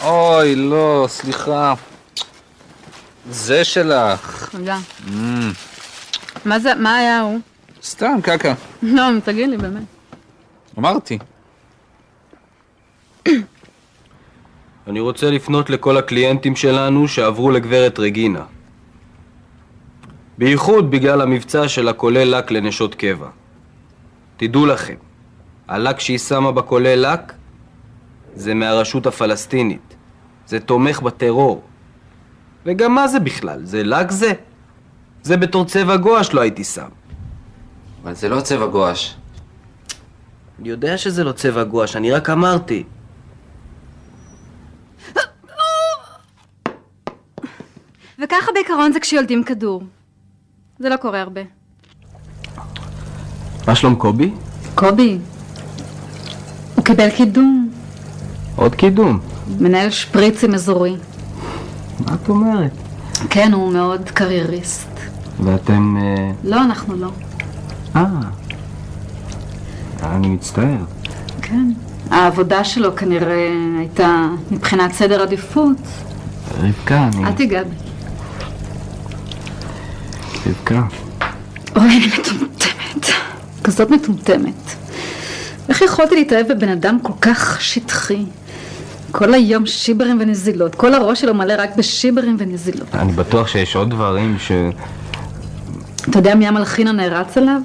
[0.03, 1.73] אוי, לא, סליחה.
[3.29, 4.49] זה שלך.
[4.51, 4.79] תודה.
[5.07, 5.11] Mm,
[6.45, 7.39] מה זה, מה היה הוא?
[7.83, 8.53] סתם, קקה.
[8.83, 9.83] לא, תגיד לי, באמת.
[10.77, 11.17] אמרתי.
[14.87, 18.43] אני רוצה לפנות לכל הקליינטים שלנו שעברו לגברת רגינה.
[20.37, 23.27] בייחוד בגלל המבצע של הכולל לק לנשות קבע.
[24.37, 24.95] תדעו לכם,
[25.69, 27.33] הלק שהיא שמה בכולל לק
[28.35, 29.95] זה מהרשות הפלסטינית.
[30.47, 31.61] זה תומך בטרור.
[32.65, 33.65] וגם מה זה בכלל?
[33.65, 34.31] זה לק זה?
[35.23, 36.89] זה בתור צבע גואש לא הייתי שם.
[38.03, 39.15] אבל זה לא צבע גואש.
[40.59, 42.83] אני יודע שזה לא צבע גואש, אני רק אמרתי.
[48.19, 49.83] וככה בעיקרון זה כשיולדים כדור.
[50.79, 51.41] זה לא קורה הרבה.
[53.67, 54.31] מה שלום קובי?
[54.75, 55.17] קובי,
[56.89, 57.69] קיבל קידום.
[58.55, 59.19] עוד קידום.
[59.59, 60.95] מנהל שפריצים אזורי.
[61.99, 62.71] מה את אומרת?
[63.29, 64.89] כן, הוא מאוד קרייריסט.
[65.43, 65.97] ואתם...
[65.97, 67.11] אה, לא, אנחנו לא.
[67.95, 68.05] אה...
[70.03, 70.83] אני מצטער.
[71.41, 71.71] כן.
[72.11, 75.77] העבודה שלו כנראה הייתה מבחינת סדר עדיפות.
[76.61, 77.25] רבקה, אני...
[77.25, 77.75] אל תיגע בי.
[80.45, 80.83] רבקה.
[81.75, 83.05] אוי, אני מטומטמת.
[83.63, 84.88] כזאת מטומטמת.
[85.69, 88.25] איך יכולתי להתאהב בבן אדם כל כך שטחי?
[89.11, 90.75] כל היום שיברים ונזילות.
[90.75, 92.95] כל הראש שלו מלא רק בשיברים ונזילות.
[92.95, 94.51] אני בטוח שיש עוד דברים ש...
[96.09, 97.61] אתה יודע מי המלחין הנערץ עליו?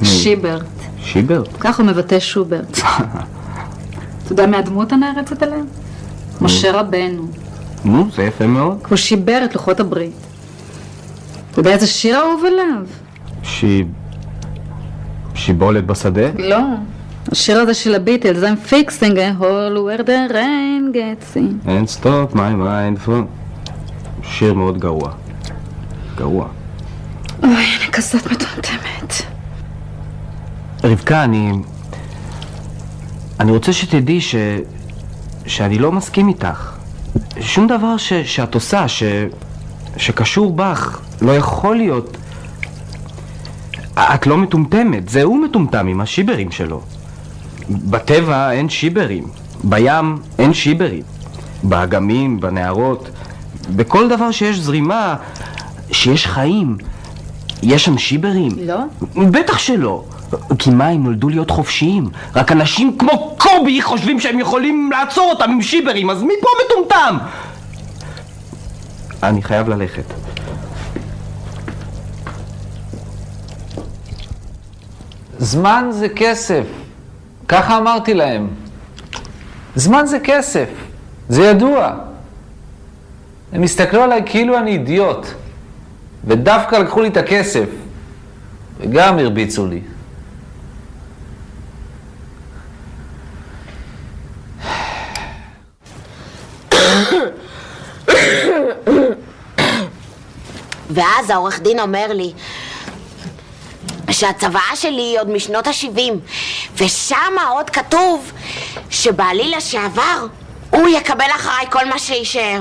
[0.00, 0.08] מי?
[0.08, 0.66] שיברט.
[1.02, 1.48] שיברט?
[1.60, 2.78] כך הוא מבטא שוברט.
[4.24, 5.66] אתה יודע מי הדמות הנערצת עליהם?
[6.40, 7.26] משה רבנו.
[7.84, 8.78] נו, זה יפה מאוד.
[8.88, 10.12] הוא שיבר את לוחות הברית.
[11.50, 12.86] אתה יודע איזה שיר אהוב עליו?
[13.42, 13.64] ש...
[15.34, 16.28] שיבולת בשדה?
[16.38, 16.58] לא.
[17.32, 21.68] השיר הזה של הביטלס, I'm fixing a hole where the rain gets in.
[21.68, 23.12] And stop my mind for...
[24.22, 25.12] שיר מאוד גרוע.
[26.16, 26.48] גרוע.
[27.42, 29.14] אוי, אני כזאת מטומטמת.
[30.84, 31.52] רבקה, אני...
[33.40, 34.34] אני רוצה שתדעי ש...
[35.46, 36.72] שאני לא מסכים איתך.
[37.40, 38.12] שום דבר ש...
[38.12, 39.02] שאת עושה, ש...
[39.96, 42.16] שקשור בך, לא יכול להיות...
[43.98, 46.82] את לא מטומטמת, זה הוא מטומטם עם השיברים שלו.
[47.70, 49.24] בטבע אין שיברים,
[49.64, 51.02] בים אין שיברים,
[51.62, 53.08] באגמים, בנהרות,
[53.76, 55.16] בכל דבר שיש זרימה,
[55.92, 56.76] שיש חיים,
[57.62, 58.52] יש שם שיברים.
[58.66, 58.78] לא?
[59.30, 60.04] בטח שלא.
[60.58, 62.08] כי מה, הם נולדו להיות חופשיים?
[62.36, 67.18] רק אנשים כמו קובי חושבים שהם יכולים לעצור אותם עם שיברים, אז מי פה מטומטם?
[69.22, 70.04] אני חייב ללכת.
[75.38, 76.85] זמן זה כסף.
[77.48, 78.48] ככה אמרתי להם.
[79.74, 80.68] זמן זה כסף.
[81.28, 81.92] זה ידוע.
[83.52, 85.26] הם הסתכלו עליי כאילו אני אידיוט.
[86.24, 87.68] ודווקא לקחו לי את הכסף.
[88.80, 89.80] וגם הרביצו לי.
[100.90, 102.32] ואז העורך דין אומר לי
[104.16, 106.12] שהצוואה שלי היא עוד משנות ה-70
[106.76, 108.32] ושמה עוד כתוב
[108.90, 110.26] שבעלי לשעבר
[110.70, 112.60] הוא יקבל אחריי כל מה שיישאר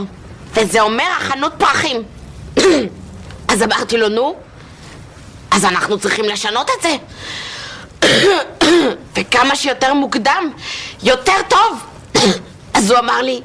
[0.53, 2.03] וזה אומר החנות פרחים.
[3.51, 4.35] אז אמרתי לו, נו,
[5.51, 6.95] אז אנחנו צריכים לשנות את זה.
[9.15, 10.51] וכמה שיותר מוקדם,
[11.03, 11.79] יותר טוב.
[12.73, 13.41] אז הוא אמר לי,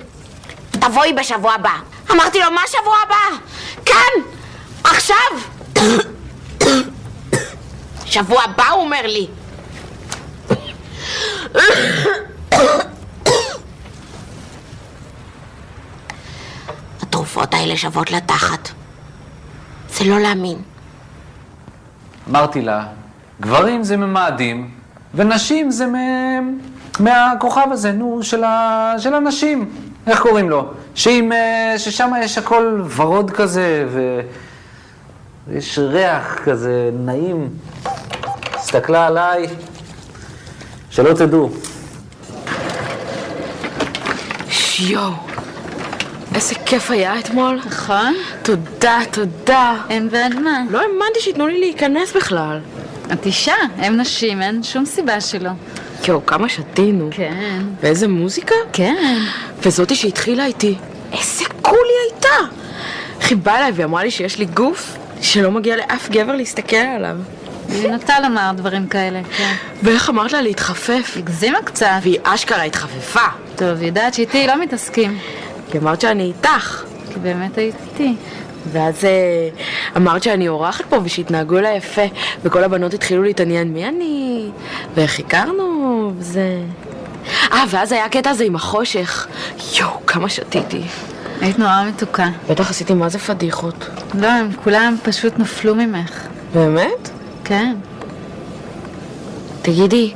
[0.71, 1.75] תבואי בשבוע הבא.
[2.11, 3.37] אמרתי לו, מה שבוע הבא?
[3.87, 4.23] כאן,
[4.85, 5.31] עכשיו.
[8.11, 9.27] שבוע הבא, הוא אומר לי.
[17.03, 18.69] התרופות האלה שוות לתחת.
[19.91, 20.59] זה לא להאמין.
[22.31, 22.87] אמרתי לה,
[23.41, 24.71] גברים זה ממאדים,
[25.15, 25.95] ונשים זה מ...
[27.01, 28.95] מהכוכב הזה, נו, של, ה...
[28.99, 29.71] של הנשים.
[30.07, 30.67] איך קוראים לו?
[30.95, 31.33] שעם...
[31.33, 33.89] אה, ששם יש הכל ורוד כזה,
[35.47, 37.49] ויש ריח כזה נעים.
[38.75, 39.47] הסתכלה עליי,
[40.91, 41.51] שלא תדעו.
[44.79, 45.12] יואו,
[46.35, 47.61] איזה כיף היה אתמול.
[47.66, 48.14] נכון?
[48.43, 49.77] תודה, תודה.
[49.89, 50.62] אין ועד מה.
[50.71, 52.61] לא האמנתי שייתנו לי להיכנס בכלל.
[53.12, 55.51] את אישה, הם נשים, אין שום סיבה שלא.
[56.09, 57.09] יואו, כמה שתינו.
[57.11, 57.62] כן.
[57.81, 58.55] ואיזה מוזיקה.
[58.73, 59.18] כן.
[59.62, 60.75] וזאתי שהתחילה איתי,
[61.12, 62.55] איזה קול היא הייתה!
[63.21, 67.16] איך היא באה אליי ואמרה לי שיש לי גוף שלא מגיע לאף גבר להסתכל עליו.
[67.73, 69.55] היא נוטה לומר דברים כאלה, כן.
[69.83, 71.14] ואיך אמרת לה להתחפף?
[71.16, 71.87] הגזימה קצת.
[72.03, 73.27] והיא אשכרה התחפפה.
[73.57, 75.18] טוב, יודעת שאיתי לא מתעסקים.
[75.71, 76.85] כי אמרת שאני איתך.
[77.12, 78.14] כי באמת היית איתי.
[78.73, 79.49] ואז אה,
[79.97, 82.03] אמרת שאני אורחת פה ושהתנהגו אליי יפה
[82.43, 84.49] וכל הבנות התחילו להתעניין מי אני
[84.95, 86.62] ואיך הכרנו וזה...
[87.53, 89.27] אה, ואז היה הקטע הזה עם החושך.
[89.79, 90.83] יואו, כמה שתיתי.
[91.41, 92.29] היית נורא מתוקה.
[92.51, 93.89] בטח עשיתי מה זה פדיחות.
[94.14, 96.27] לא, הם כולם פשוט נפלו ממך.
[96.55, 97.11] באמת?
[97.51, 97.76] כן.
[99.62, 100.12] תגידי,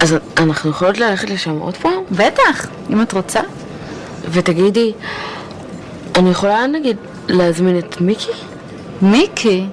[0.00, 2.02] אז אנחנו יכולות ללכת לשם עוד פעם?
[2.10, 3.40] בטח, אם את רוצה.
[4.30, 4.92] ותגידי,
[6.14, 6.96] אני יכולה נגיד
[7.28, 8.30] להזמין את מיקי?
[9.02, 9.66] מיקי?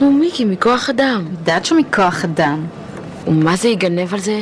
[0.00, 1.24] נו, מיקי, מכוח אדם.
[1.30, 2.66] יודעת שהוא מכוח אדם.
[3.26, 4.40] ומה זה יגנב על זה?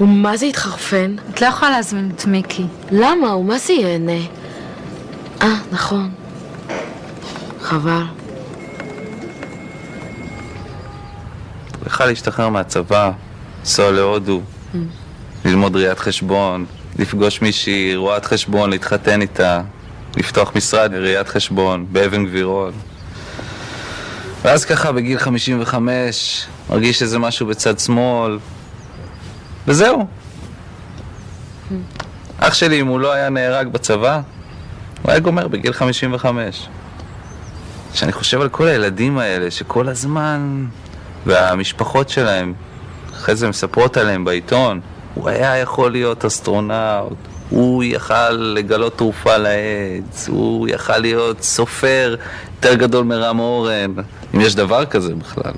[0.00, 1.16] ומה זה יתחרפן?
[1.30, 2.64] את לא יכולה להזמין את מיקי.
[2.90, 3.36] למה?
[3.36, 4.26] ומה זה ייהנה?
[5.42, 6.10] אה, נכון.
[7.60, 8.25] חבל.
[11.86, 13.10] צריכה להשתחרר מהצבא,
[13.60, 14.42] לנסוע להודו,
[15.44, 16.66] ללמוד ראיית חשבון,
[16.98, 19.60] לפגוש מישהי, רואת חשבון, להתחתן איתה,
[20.16, 22.72] לפתוח משרד לראיית חשבון, באבן גבירול.
[24.42, 28.38] ואז ככה בגיל 55, מרגיש איזה משהו בצד שמאל,
[29.66, 30.06] וזהו.
[32.38, 34.20] אח שלי, אם הוא לא היה נהרג בצבא,
[35.02, 36.68] הוא היה גומר בגיל 55.
[37.92, 40.66] כשאני חושב על כל הילדים האלה שכל הזמן,
[41.26, 42.54] והמשפחות שלהם,
[43.12, 44.80] אחרי זה מספרות עליהם בעיתון,
[45.14, 47.16] הוא היה יכול להיות אסטרונאוט,
[47.50, 52.16] הוא יכל לגלות תרופה לאיידס, הוא יכל להיות סופר
[52.56, 53.92] יותר גדול מרם אורן,
[54.34, 55.52] אם יש דבר כזה בכלל.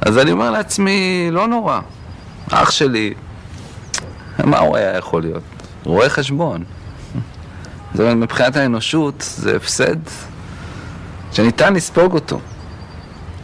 [0.00, 1.80] אז אני אומר לעצמי, לא נורא,
[2.50, 3.14] אח שלי,
[4.44, 5.42] מה הוא היה יכול להיות?
[5.84, 6.64] רואה חשבון.
[7.92, 9.96] זאת אומרת, מבחינת האנושות זה הפסד
[11.32, 12.40] שניתן לספוג אותו.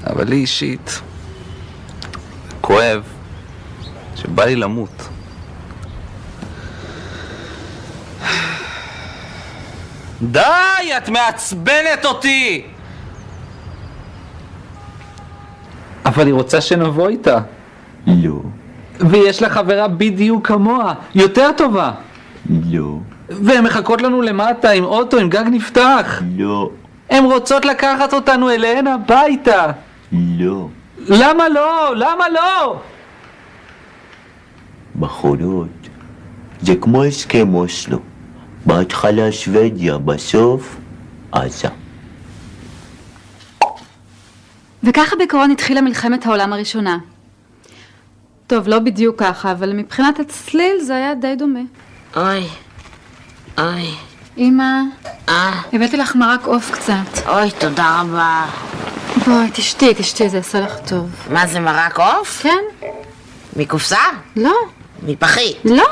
[0.06, 1.00] אבל לי אישית,
[2.62, 3.02] כואב,
[4.16, 5.08] שבא לי למות.
[10.22, 10.40] די,
[10.96, 12.62] את מעצבנת אותי!
[16.04, 17.38] אבל היא רוצה שנבוא איתה.
[18.06, 18.40] לא,
[19.00, 21.90] ויש לה חברה בדיוק כמוה, יותר טובה.
[22.70, 22.96] לא,
[23.28, 26.22] והן מחכות לנו למטה עם אוטו עם גג נפתח.
[26.36, 26.70] לא,
[27.10, 29.72] הן רוצות לקחת אותנו אליהן הביתה.
[30.12, 30.68] לא.
[31.08, 31.94] למה לא?
[31.96, 32.80] למה לא?
[34.98, 35.68] בחורות,
[36.60, 37.98] זה כמו הסכם אוסלו.
[38.66, 40.76] בהתחלה שוודיה, בסוף
[41.32, 41.68] עזה.
[44.82, 46.98] וככה בעיקרון התחילה מלחמת העולם הראשונה.
[48.46, 51.60] טוב, לא בדיוק ככה, אבל מבחינת הצליל זה היה די דומה.
[52.16, 52.46] אוי,
[53.58, 53.94] אוי,
[54.38, 54.80] אמא,
[55.28, 57.26] אה, הבאתי לך מרק עוף קצת.
[57.28, 58.46] אוי, תודה רבה.
[59.26, 61.10] בואי, תשתי, תשתי, זה יעשה לך טוב.
[61.30, 62.42] מה זה, מרק עוף?
[62.42, 62.88] כן?
[63.56, 63.98] מקופסה?
[64.36, 64.54] לא.
[65.02, 65.56] מפחית?
[65.64, 65.88] לא.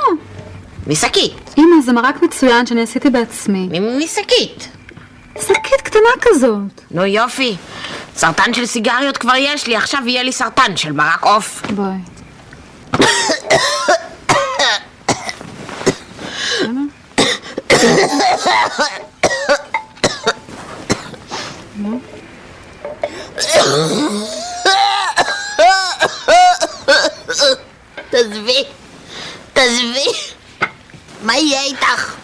[0.86, 1.54] משקית?
[1.58, 3.68] אמא, זה מרק מצוין שאני עשיתי בעצמי.
[4.04, 4.68] משקית?
[5.40, 6.80] שקית קטנה כזאת.
[6.90, 7.56] נו יופי.
[8.16, 11.62] סרטן של סיגריות כבר יש לי, עכשיו יהיה לי סרטן של מרק עוף.
[11.70, 11.96] בואי.
[28.10, 28.64] תעזבי,
[29.52, 30.06] תעזבי.
[31.22, 32.14] מה יהיה איתך?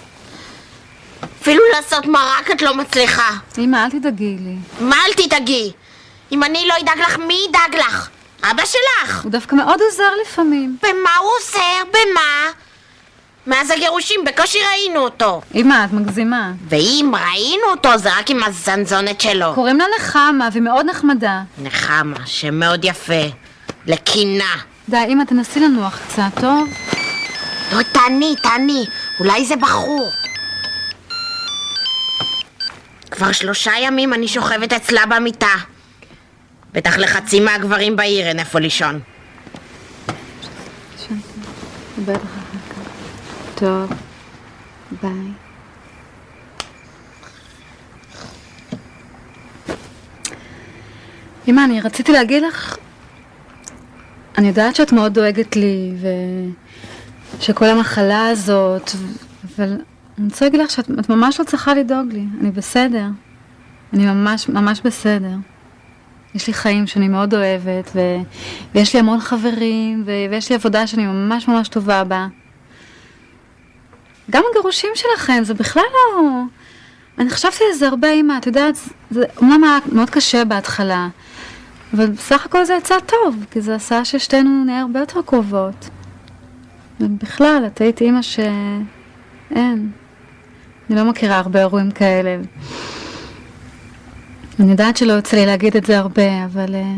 [1.43, 3.30] אפילו לעשות מרק את לא מצליחה.
[3.59, 4.57] אמא, אל תדאגי לי.
[4.80, 5.72] מה אל תדאגי?
[6.32, 8.09] אם אני לא אדאג לך, מי ידאג לך?
[8.43, 9.22] אבא שלך.
[9.24, 10.76] הוא דווקא מאוד עוזר לפעמים.
[10.82, 11.91] במה הוא עוזר?
[11.91, 12.51] במה?
[13.47, 15.40] מאז הגירושים בקושי ראינו אותו.
[15.55, 16.53] אמא, את מגזימה.
[16.68, 19.55] ואם ראינו אותו זה רק עם הזנזונת שלו.
[19.55, 21.42] קוראים לה נחמה, והיא מאוד נחמדה.
[21.62, 23.22] נחמה, שם מאוד יפה.
[23.86, 24.55] לקינה.
[24.88, 26.68] די, אמא, תנסי לנוח קצת, טוב?
[27.72, 28.86] לא, תעני, תעני.
[29.20, 30.11] אולי זה בחור.
[33.11, 35.55] כבר שלושה ימים אני שוכבת אצלה במיטה.
[36.72, 39.01] בטח לחצי מהגברים בעיר אין איפה לישון.
[43.57, 43.92] טוב,
[45.02, 45.11] ביי.
[51.48, 52.76] אמא, אני רציתי להגיד לך,
[54.38, 55.92] אני יודעת שאת מאוד דואגת לי,
[57.38, 58.90] ושכל המחלה הזאת,
[59.44, 59.76] אבל
[60.18, 63.07] אני רוצה להגיד לך שאת את ממש לא צריכה לדאוג לי, אני בסדר.
[63.92, 65.34] אני ממש ממש בסדר.
[66.34, 68.00] יש לי חיים שאני מאוד אוהבת, ו...
[68.74, 70.11] ויש לי המון חברים, ו...
[70.30, 72.26] ויש לי עבודה שאני ממש ממש טובה בה.
[74.31, 76.43] גם הגירושים שלכם, זה בכלל לא...
[77.18, 78.74] אני חשבתי על זה הרבה, אמא, את יודעת,
[79.11, 81.09] זה אומנם היה מאוד קשה בהתחלה,
[81.95, 85.89] אבל בסך הכל זה יצא טוב, כי זה עשה ששתינו נהיה הרבה יותר קרובות.
[87.01, 88.39] ובכלל, את היית אימא ש...
[89.51, 89.91] אין.
[90.91, 92.39] אני לא מכירה הרבה אירועים כאלה.
[94.61, 96.74] אני יודעת שלא יוצא לי להגיד את זה הרבה, אבל...
[96.74, 96.95] אה,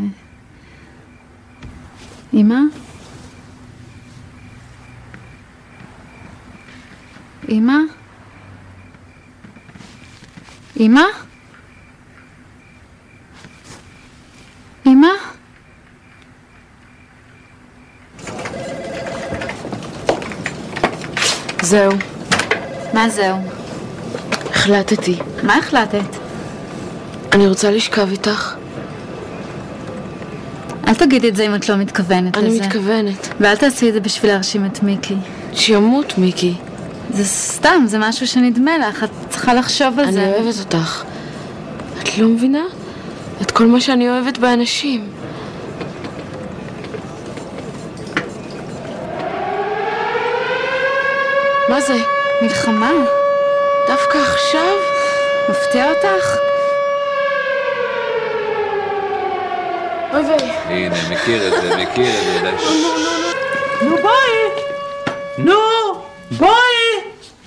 [7.48, 7.76] אמא?
[10.80, 11.02] אמא?
[14.86, 15.08] אמא?
[21.62, 21.92] זהו,
[22.94, 23.36] מה זהו?
[24.50, 25.16] החלטתי.
[25.42, 26.16] מה החלטת?
[27.32, 28.54] אני רוצה לשכב איתך.
[30.88, 32.66] אל תגידי את זה אם את לא מתכוונת אני לזה.
[32.66, 33.28] מתכוונת.
[33.40, 35.16] ואל תעשי את זה בשביל להרשים את מיקי.
[35.52, 36.54] שימות, מיקי.
[37.10, 40.26] זה סתם, זה משהו שנדמה לך, את צריכה לחשוב על אני זה.
[40.26, 41.04] אוהבת אותך.
[42.02, 42.64] את לא מבינה?
[43.42, 45.08] את כל מה שאני אוהבת באנשים.
[51.68, 51.94] מה זה?
[52.42, 52.90] מלחמה?
[53.88, 54.74] דווקא עכשיו?
[55.50, 56.36] מפתיע אותך?
[60.12, 60.50] אוי ויי.
[60.66, 62.40] הנה, מכיר את זה, מכיר את זה.
[62.42, 62.64] די.
[63.84, 64.64] נו בואי!
[65.38, 65.54] נו!
[66.30, 66.87] בואי!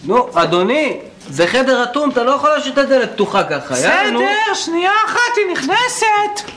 [0.03, 0.97] נו, אדוני,
[1.29, 4.19] זה חדר אטום, אתה לא יכול להשאיר את הדלת פתוחה ככה, יאללה, נו.
[4.19, 6.51] בסדר, שנייה אחת, היא נכנסת!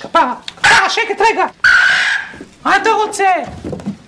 [0.00, 1.46] כפרה, כפרה, שקט רגע!
[2.64, 3.30] מה אתה רוצה?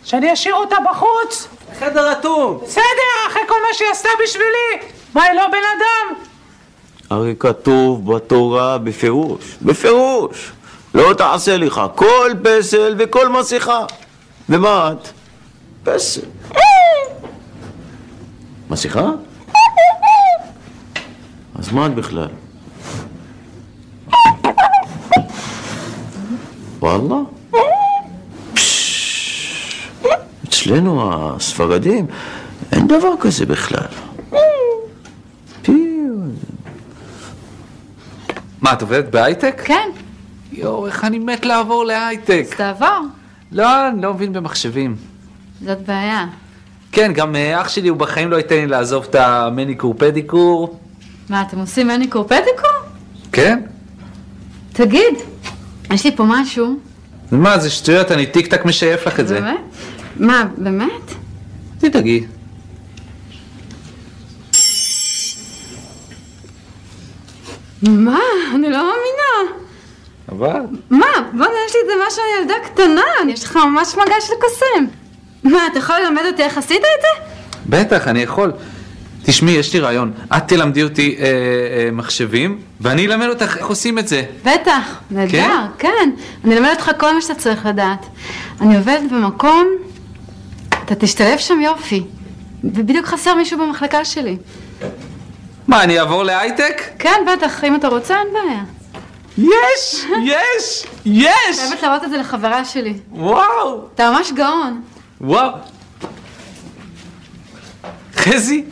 [0.04, 1.48] שאני אשאיר אותה בחוץ?
[1.78, 2.60] חדר אטום!
[2.62, 4.92] בסדר, אחרי כל מה שהיא עשתה בשבילי!
[5.14, 6.14] מה, היא לא בן אדם?
[7.10, 10.52] הרי כתוב בתורה בפירוש, בפירוש,
[10.94, 13.84] לא תעשה לך כל פסל וכל מסכה.
[14.48, 15.08] ומה את?
[15.84, 16.20] פסל.
[18.70, 19.10] מסכה?
[21.54, 22.28] אז מה את בכלל?
[26.78, 27.14] וואלה?
[30.48, 32.06] אצלנו הספרדים
[32.72, 33.86] אין דבר כזה בכלל.
[38.60, 39.62] מה, את עובדת בהייטק?
[39.64, 39.88] כן,
[40.52, 42.44] יואו, איך אני מת לעבור להייטק.
[42.50, 43.06] אז תעבור.
[43.52, 44.96] לא, אני לא מבין במחשבים.
[45.64, 46.26] זאת בעיה.
[46.92, 50.78] כן, גם אה, אח שלי, הוא בחיים לא ייתן לי לעזוב את המניקור פדיקור.
[51.28, 52.70] מה, אתם עושים מניקור פדיקור?
[53.32, 53.60] כן?
[54.72, 55.14] תגיד,
[55.92, 56.78] יש לי פה משהו.
[57.32, 59.40] מה, זה שטויות, אני טיק טק משייף לך את זה.
[59.40, 59.60] באמת?
[60.16, 61.14] מה, באמת?
[61.78, 62.24] תדאגי.
[67.82, 68.20] מה?
[68.54, 69.52] אני לא מאמינה.
[70.28, 70.60] אבל...
[70.90, 71.06] מה?
[71.32, 73.32] בוא'נה, יש לי את זה משהו על ילדה קטנה.
[73.32, 74.99] יש לך ממש מגע של קוסם.
[75.44, 77.24] מה, אתה יכול ללמד אותי איך עשית את זה?
[77.66, 78.52] בטח, אני יכול.
[79.24, 80.12] תשמעי, יש לי רעיון.
[80.36, 84.22] את תלמדי אותי אה, אה, מחשבים, ואני אלמד אותך איך עושים את זה.
[84.44, 85.50] בטח, נהדר, כן?
[85.78, 86.10] כן.
[86.44, 88.06] אני אלמד אותך כל מה שאתה צריך לדעת.
[88.60, 89.66] אני עובדת במקום,
[90.68, 92.04] אתה תשתלב שם יופי.
[92.64, 94.36] ובדיוק חסר מישהו במחלקה שלי.
[95.68, 96.82] מה, אני אעבור להייטק?
[96.98, 98.62] כן, בטח, אם אתה רוצה, אין בעיה.
[99.38, 100.06] יש!
[100.24, 100.86] יש!
[101.04, 101.58] יש!
[101.58, 102.94] חייבת להראות את זה לחברה שלי.
[103.10, 103.84] וואו!
[103.94, 104.80] אתה ממש גאון.
[105.20, 105.50] וואו!
[108.14, 108.64] חזי!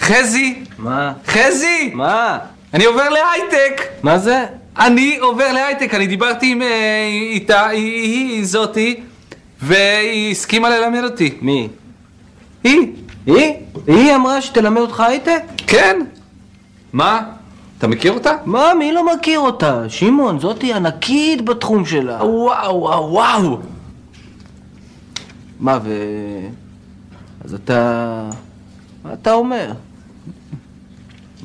[0.00, 0.60] חזי!
[0.78, 1.12] מה?
[1.26, 1.90] חזי!
[1.94, 2.38] מה?
[2.74, 3.82] אני עובר להייטק!
[4.02, 4.46] מה זה?
[4.78, 9.00] אני עובר להייטק, אני דיברתי עם אה, איתה, היא, היא, היא זאתי,
[9.62, 11.38] והיא הסכימה ללמד אותי.
[11.40, 11.68] מי?
[12.64, 12.92] היא.
[13.26, 13.54] היא?
[13.86, 15.42] היא אמרה שתלמד אותך הייטק?
[15.66, 16.00] כן.
[16.92, 17.22] מה?
[17.78, 18.36] אתה מכיר אותה?
[18.44, 19.82] מה, מי לא מכיר אותה?
[19.88, 22.24] שמעון, זאתי ענקית בתחום שלה.
[22.24, 23.58] וואו, וואו, וואו.
[25.60, 25.92] מה, ו...
[27.44, 28.28] אז אתה...
[29.04, 29.72] מה אתה אומר?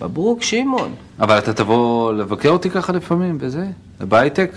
[0.02, 0.94] מברוק, שמעון.
[1.20, 3.66] אבל אתה תבוא לבקר אותי ככה לפעמים, וזה?
[4.00, 4.52] בהייטק?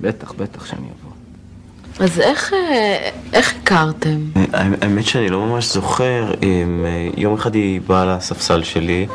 [0.00, 1.10] בטח, בטח שאני אבוא.
[2.06, 4.20] אז איך, אה, איך הכרתם?
[4.52, 9.06] האמת שאני לא ממש זוכר, אם, אה, יום אחד היא באה לספסל שלי,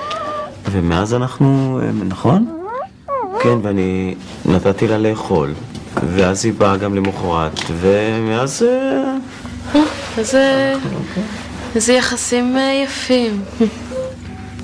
[0.71, 2.59] ומאז אנחנו, אה, נכון?
[3.43, 5.53] כן, ואני נתתי לה לאכול,
[6.03, 8.63] ואז היא באה גם למחרת, ומאז...
[8.63, 9.15] אה,
[10.17, 10.73] איזה,
[11.75, 13.43] איזה יחסים אה, יפים.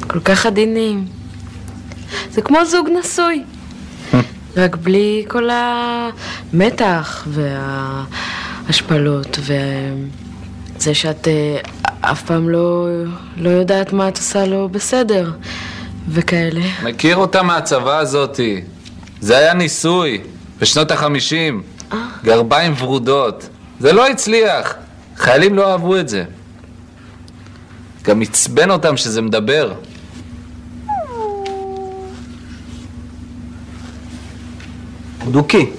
[0.08, 1.06] כל כך עדינים.
[2.32, 3.44] זה כמו זוג נשוי.
[4.58, 5.50] רק בלי כל
[6.54, 7.28] המתח
[8.68, 11.58] וההשפלות וזה שאת אה,
[12.02, 12.88] אף פעם לא,
[13.38, 15.32] לא יודעת מה את עושה לא בסדר
[16.10, 16.62] וכאלה.
[16.84, 18.62] מכיר אותה מהצבא הזאתי.
[19.22, 20.22] זה היה ניסוי,
[20.62, 21.62] בשנות החמישים.
[22.24, 23.50] גרביים ורודות.
[23.80, 24.74] זה לא הצליח.
[25.18, 26.24] חיילים לא אהבו את זה.
[28.04, 29.74] גם עצבן אותם שזה מדבר.
[35.32, 35.70] דוקי,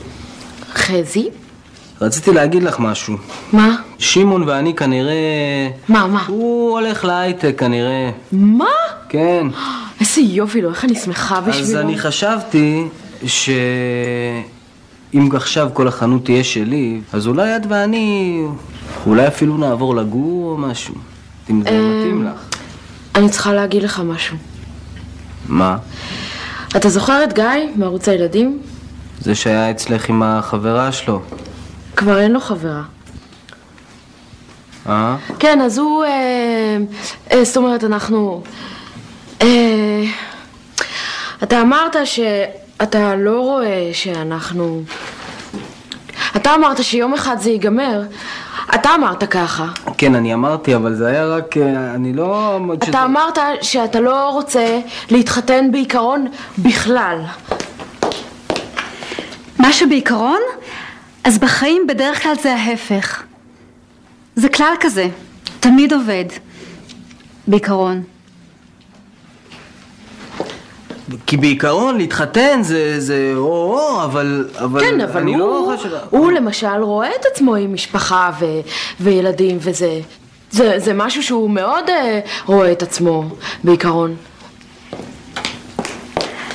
[0.74, 1.28] חזי?
[2.00, 3.16] רציתי להגיד לך משהו.
[3.52, 3.76] מה?
[3.98, 5.14] שמעון ואני כנראה...
[5.88, 6.24] מה, מה?
[6.26, 8.10] הוא הולך להייטק כנראה.
[8.32, 8.64] מה?
[9.08, 9.46] כן.
[10.00, 11.64] איזה יופי לו, איך אני שמחה בשבילו.
[11.64, 12.84] אז אני חשבתי
[15.12, 18.42] שאם עכשיו כל החנות תהיה שלי, אז אולי את ואני,
[19.06, 20.94] אולי אפילו נעבור לגור או משהו.
[21.50, 22.58] אם זה אה, מתאים לך.
[23.14, 24.36] אני צריכה להגיד לך משהו.
[25.48, 25.76] מה?
[26.76, 27.44] אתה זוכר את גיא
[27.76, 28.58] מערוץ הילדים?
[29.20, 31.20] זה שהיה אצלך עם החברה שלו.
[31.96, 32.82] כבר אין לו חברה.
[34.88, 35.16] אה?
[35.38, 36.04] כן, אז הוא...
[36.04, 36.76] אה,
[37.32, 38.42] אה, זאת אומרת, אנחנו...
[39.42, 40.02] אה,
[41.42, 41.96] אתה אמרת
[42.82, 44.82] שאתה לא רואה שאנחנו...
[46.36, 48.02] אתה אמרת שיום אחד זה ייגמר.
[48.74, 49.66] אתה אמרת ככה.
[49.98, 51.56] כן, אני אמרתי, אבל זה היה רק...
[51.56, 52.58] אה, אני לא...
[52.74, 54.80] אתה אמרת שאתה לא רוצה
[55.10, 56.26] להתחתן בעיקרון
[56.58, 57.18] בכלל.
[59.58, 60.40] מה שבעיקרון,
[61.24, 63.22] אז בחיים בדרך כלל זה ההפך.
[64.36, 65.08] זה כלל כזה,
[65.60, 66.24] תמיד עובד.
[67.46, 68.02] בעיקרון.
[71.26, 74.48] כי בעיקרון להתחתן זה זה או-או, אבל...
[74.58, 75.88] אבל כן, אבל אני הוא, לא חושב...
[76.10, 78.44] הוא למשל רואה את עצמו עם משפחה ו,
[79.00, 80.00] וילדים וזה.
[80.50, 83.24] זה, זה משהו שהוא מאוד אה, רואה את עצמו
[83.64, 84.16] בעיקרון.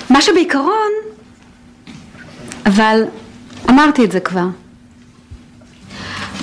[0.10, 0.92] מה שבעיקרון,
[2.66, 3.02] אבל
[3.70, 4.46] אמרתי את זה כבר.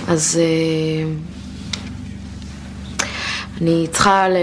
[0.09, 1.11] אז אה,
[3.61, 4.37] אני צריכה ל...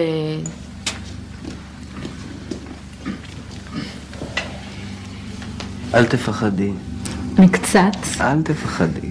[5.94, 6.72] אל תפחדי.
[7.40, 8.22] מקצת.
[8.22, 9.10] אל תפחדי.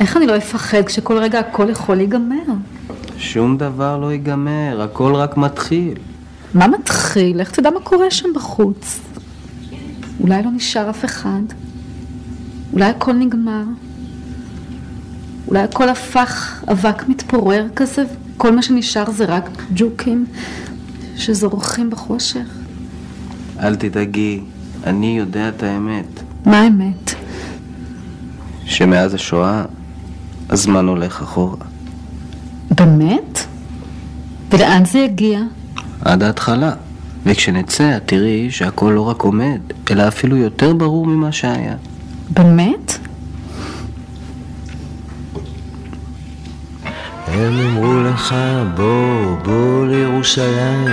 [0.00, 2.42] איך אני לא אפחד כשכל רגע הכל יכול להיגמר?
[3.18, 5.98] שום דבר לא ייגמר, הכל רק מתחיל.
[6.54, 7.40] מה מתחיל?
[7.40, 9.00] לך תדע מה קורה שם בחוץ.
[10.20, 11.42] אולי לא נשאר אף אחד.
[12.72, 13.62] אולי הכל נגמר.
[15.48, 18.04] אולי הכל הפך אבק מתפורר כזה,
[18.36, 20.26] כל מה שנשאר זה רק ג'וקים
[21.16, 22.46] שזורחים בחושך.
[23.60, 24.40] אל תדאגי,
[24.86, 26.22] אני יודע את האמת.
[26.44, 27.14] מה האמת?
[28.64, 29.64] שמאז השואה,
[30.50, 31.56] הזמן הולך אחורה.
[32.70, 33.40] באמת?
[34.50, 35.40] ולאן זה יגיע?
[36.04, 36.72] עד ההתחלה.
[37.24, 39.60] וכשנצא, תראי שהכל לא רק עומד,
[39.90, 41.74] אלא אפילו יותר ברור ממה שהיה.
[42.30, 42.85] באמת?
[47.46, 48.34] הם אמרו לך
[48.74, 50.86] בוא, בוא לירושלים.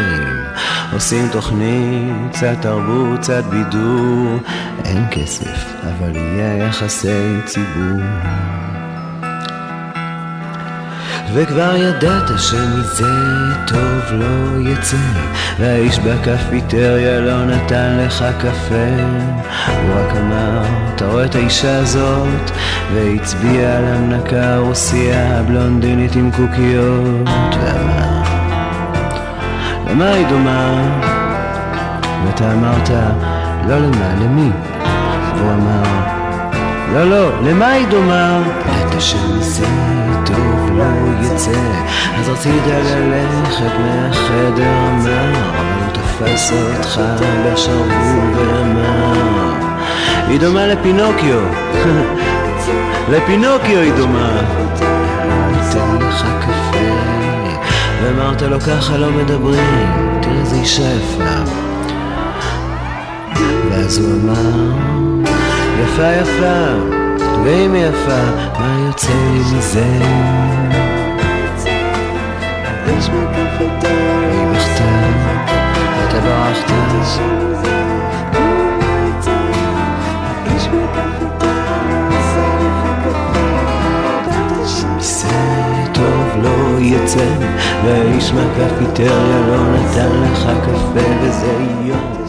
[0.93, 4.39] עושים תוכנית, קצת תרבות, קצת בידור.
[4.85, 8.01] אין כסף, אבל יהיה יחסי ציבור
[11.33, 13.13] וכבר ידעת שמזה
[13.67, 14.97] טוב לא יצא
[15.59, 19.03] והאיש בקפיטריה לא נתן לך קפה
[19.67, 20.61] הוא רק אמר,
[20.95, 22.51] אתה רואה את האישה הזאת?
[22.93, 28.21] והצביע על המנקה הרוסיה הבלונדינית עם קוקיות ואמר,
[29.89, 30.99] למה היא דומה?
[32.25, 32.89] ואתה אמרת,
[33.67, 34.49] לא למה, למי?
[35.35, 35.83] והוא אמר,
[36.93, 38.39] לא, לא, למה היא דומה?
[38.99, 39.65] שמזה
[40.25, 40.83] טוב לא
[41.21, 41.51] יצא.
[42.19, 47.01] אז רצית ללכת מהחדר המר אבל הוא תפס אותך
[47.45, 49.53] בשרוול ואמר
[50.27, 51.39] היא דומה לפינוקיו
[53.11, 54.41] לפינוקיו היא דומה.
[55.51, 57.13] ניתן לך קפה
[58.11, 61.51] אמרת לו ככה לא מדברים, תראה איזה אישה יפה.
[63.69, 64.71] ואז הוא אמר,
[65.83, 67.02] יפה יפה,
[67.43, 68.21] ואם יפה,
[68.59, 69.85] מה יוצא לי מזה?
[72.85, 74.89] היא בכתה,
[76.07, 76.73] אתה ברחת.
[84.99, 85.29] מזה
[85.93, 87.25] טוב לא יצא,
[87.85, 92.22] והאיש מהקפיטריה לא נתן לך קפה וזה יום.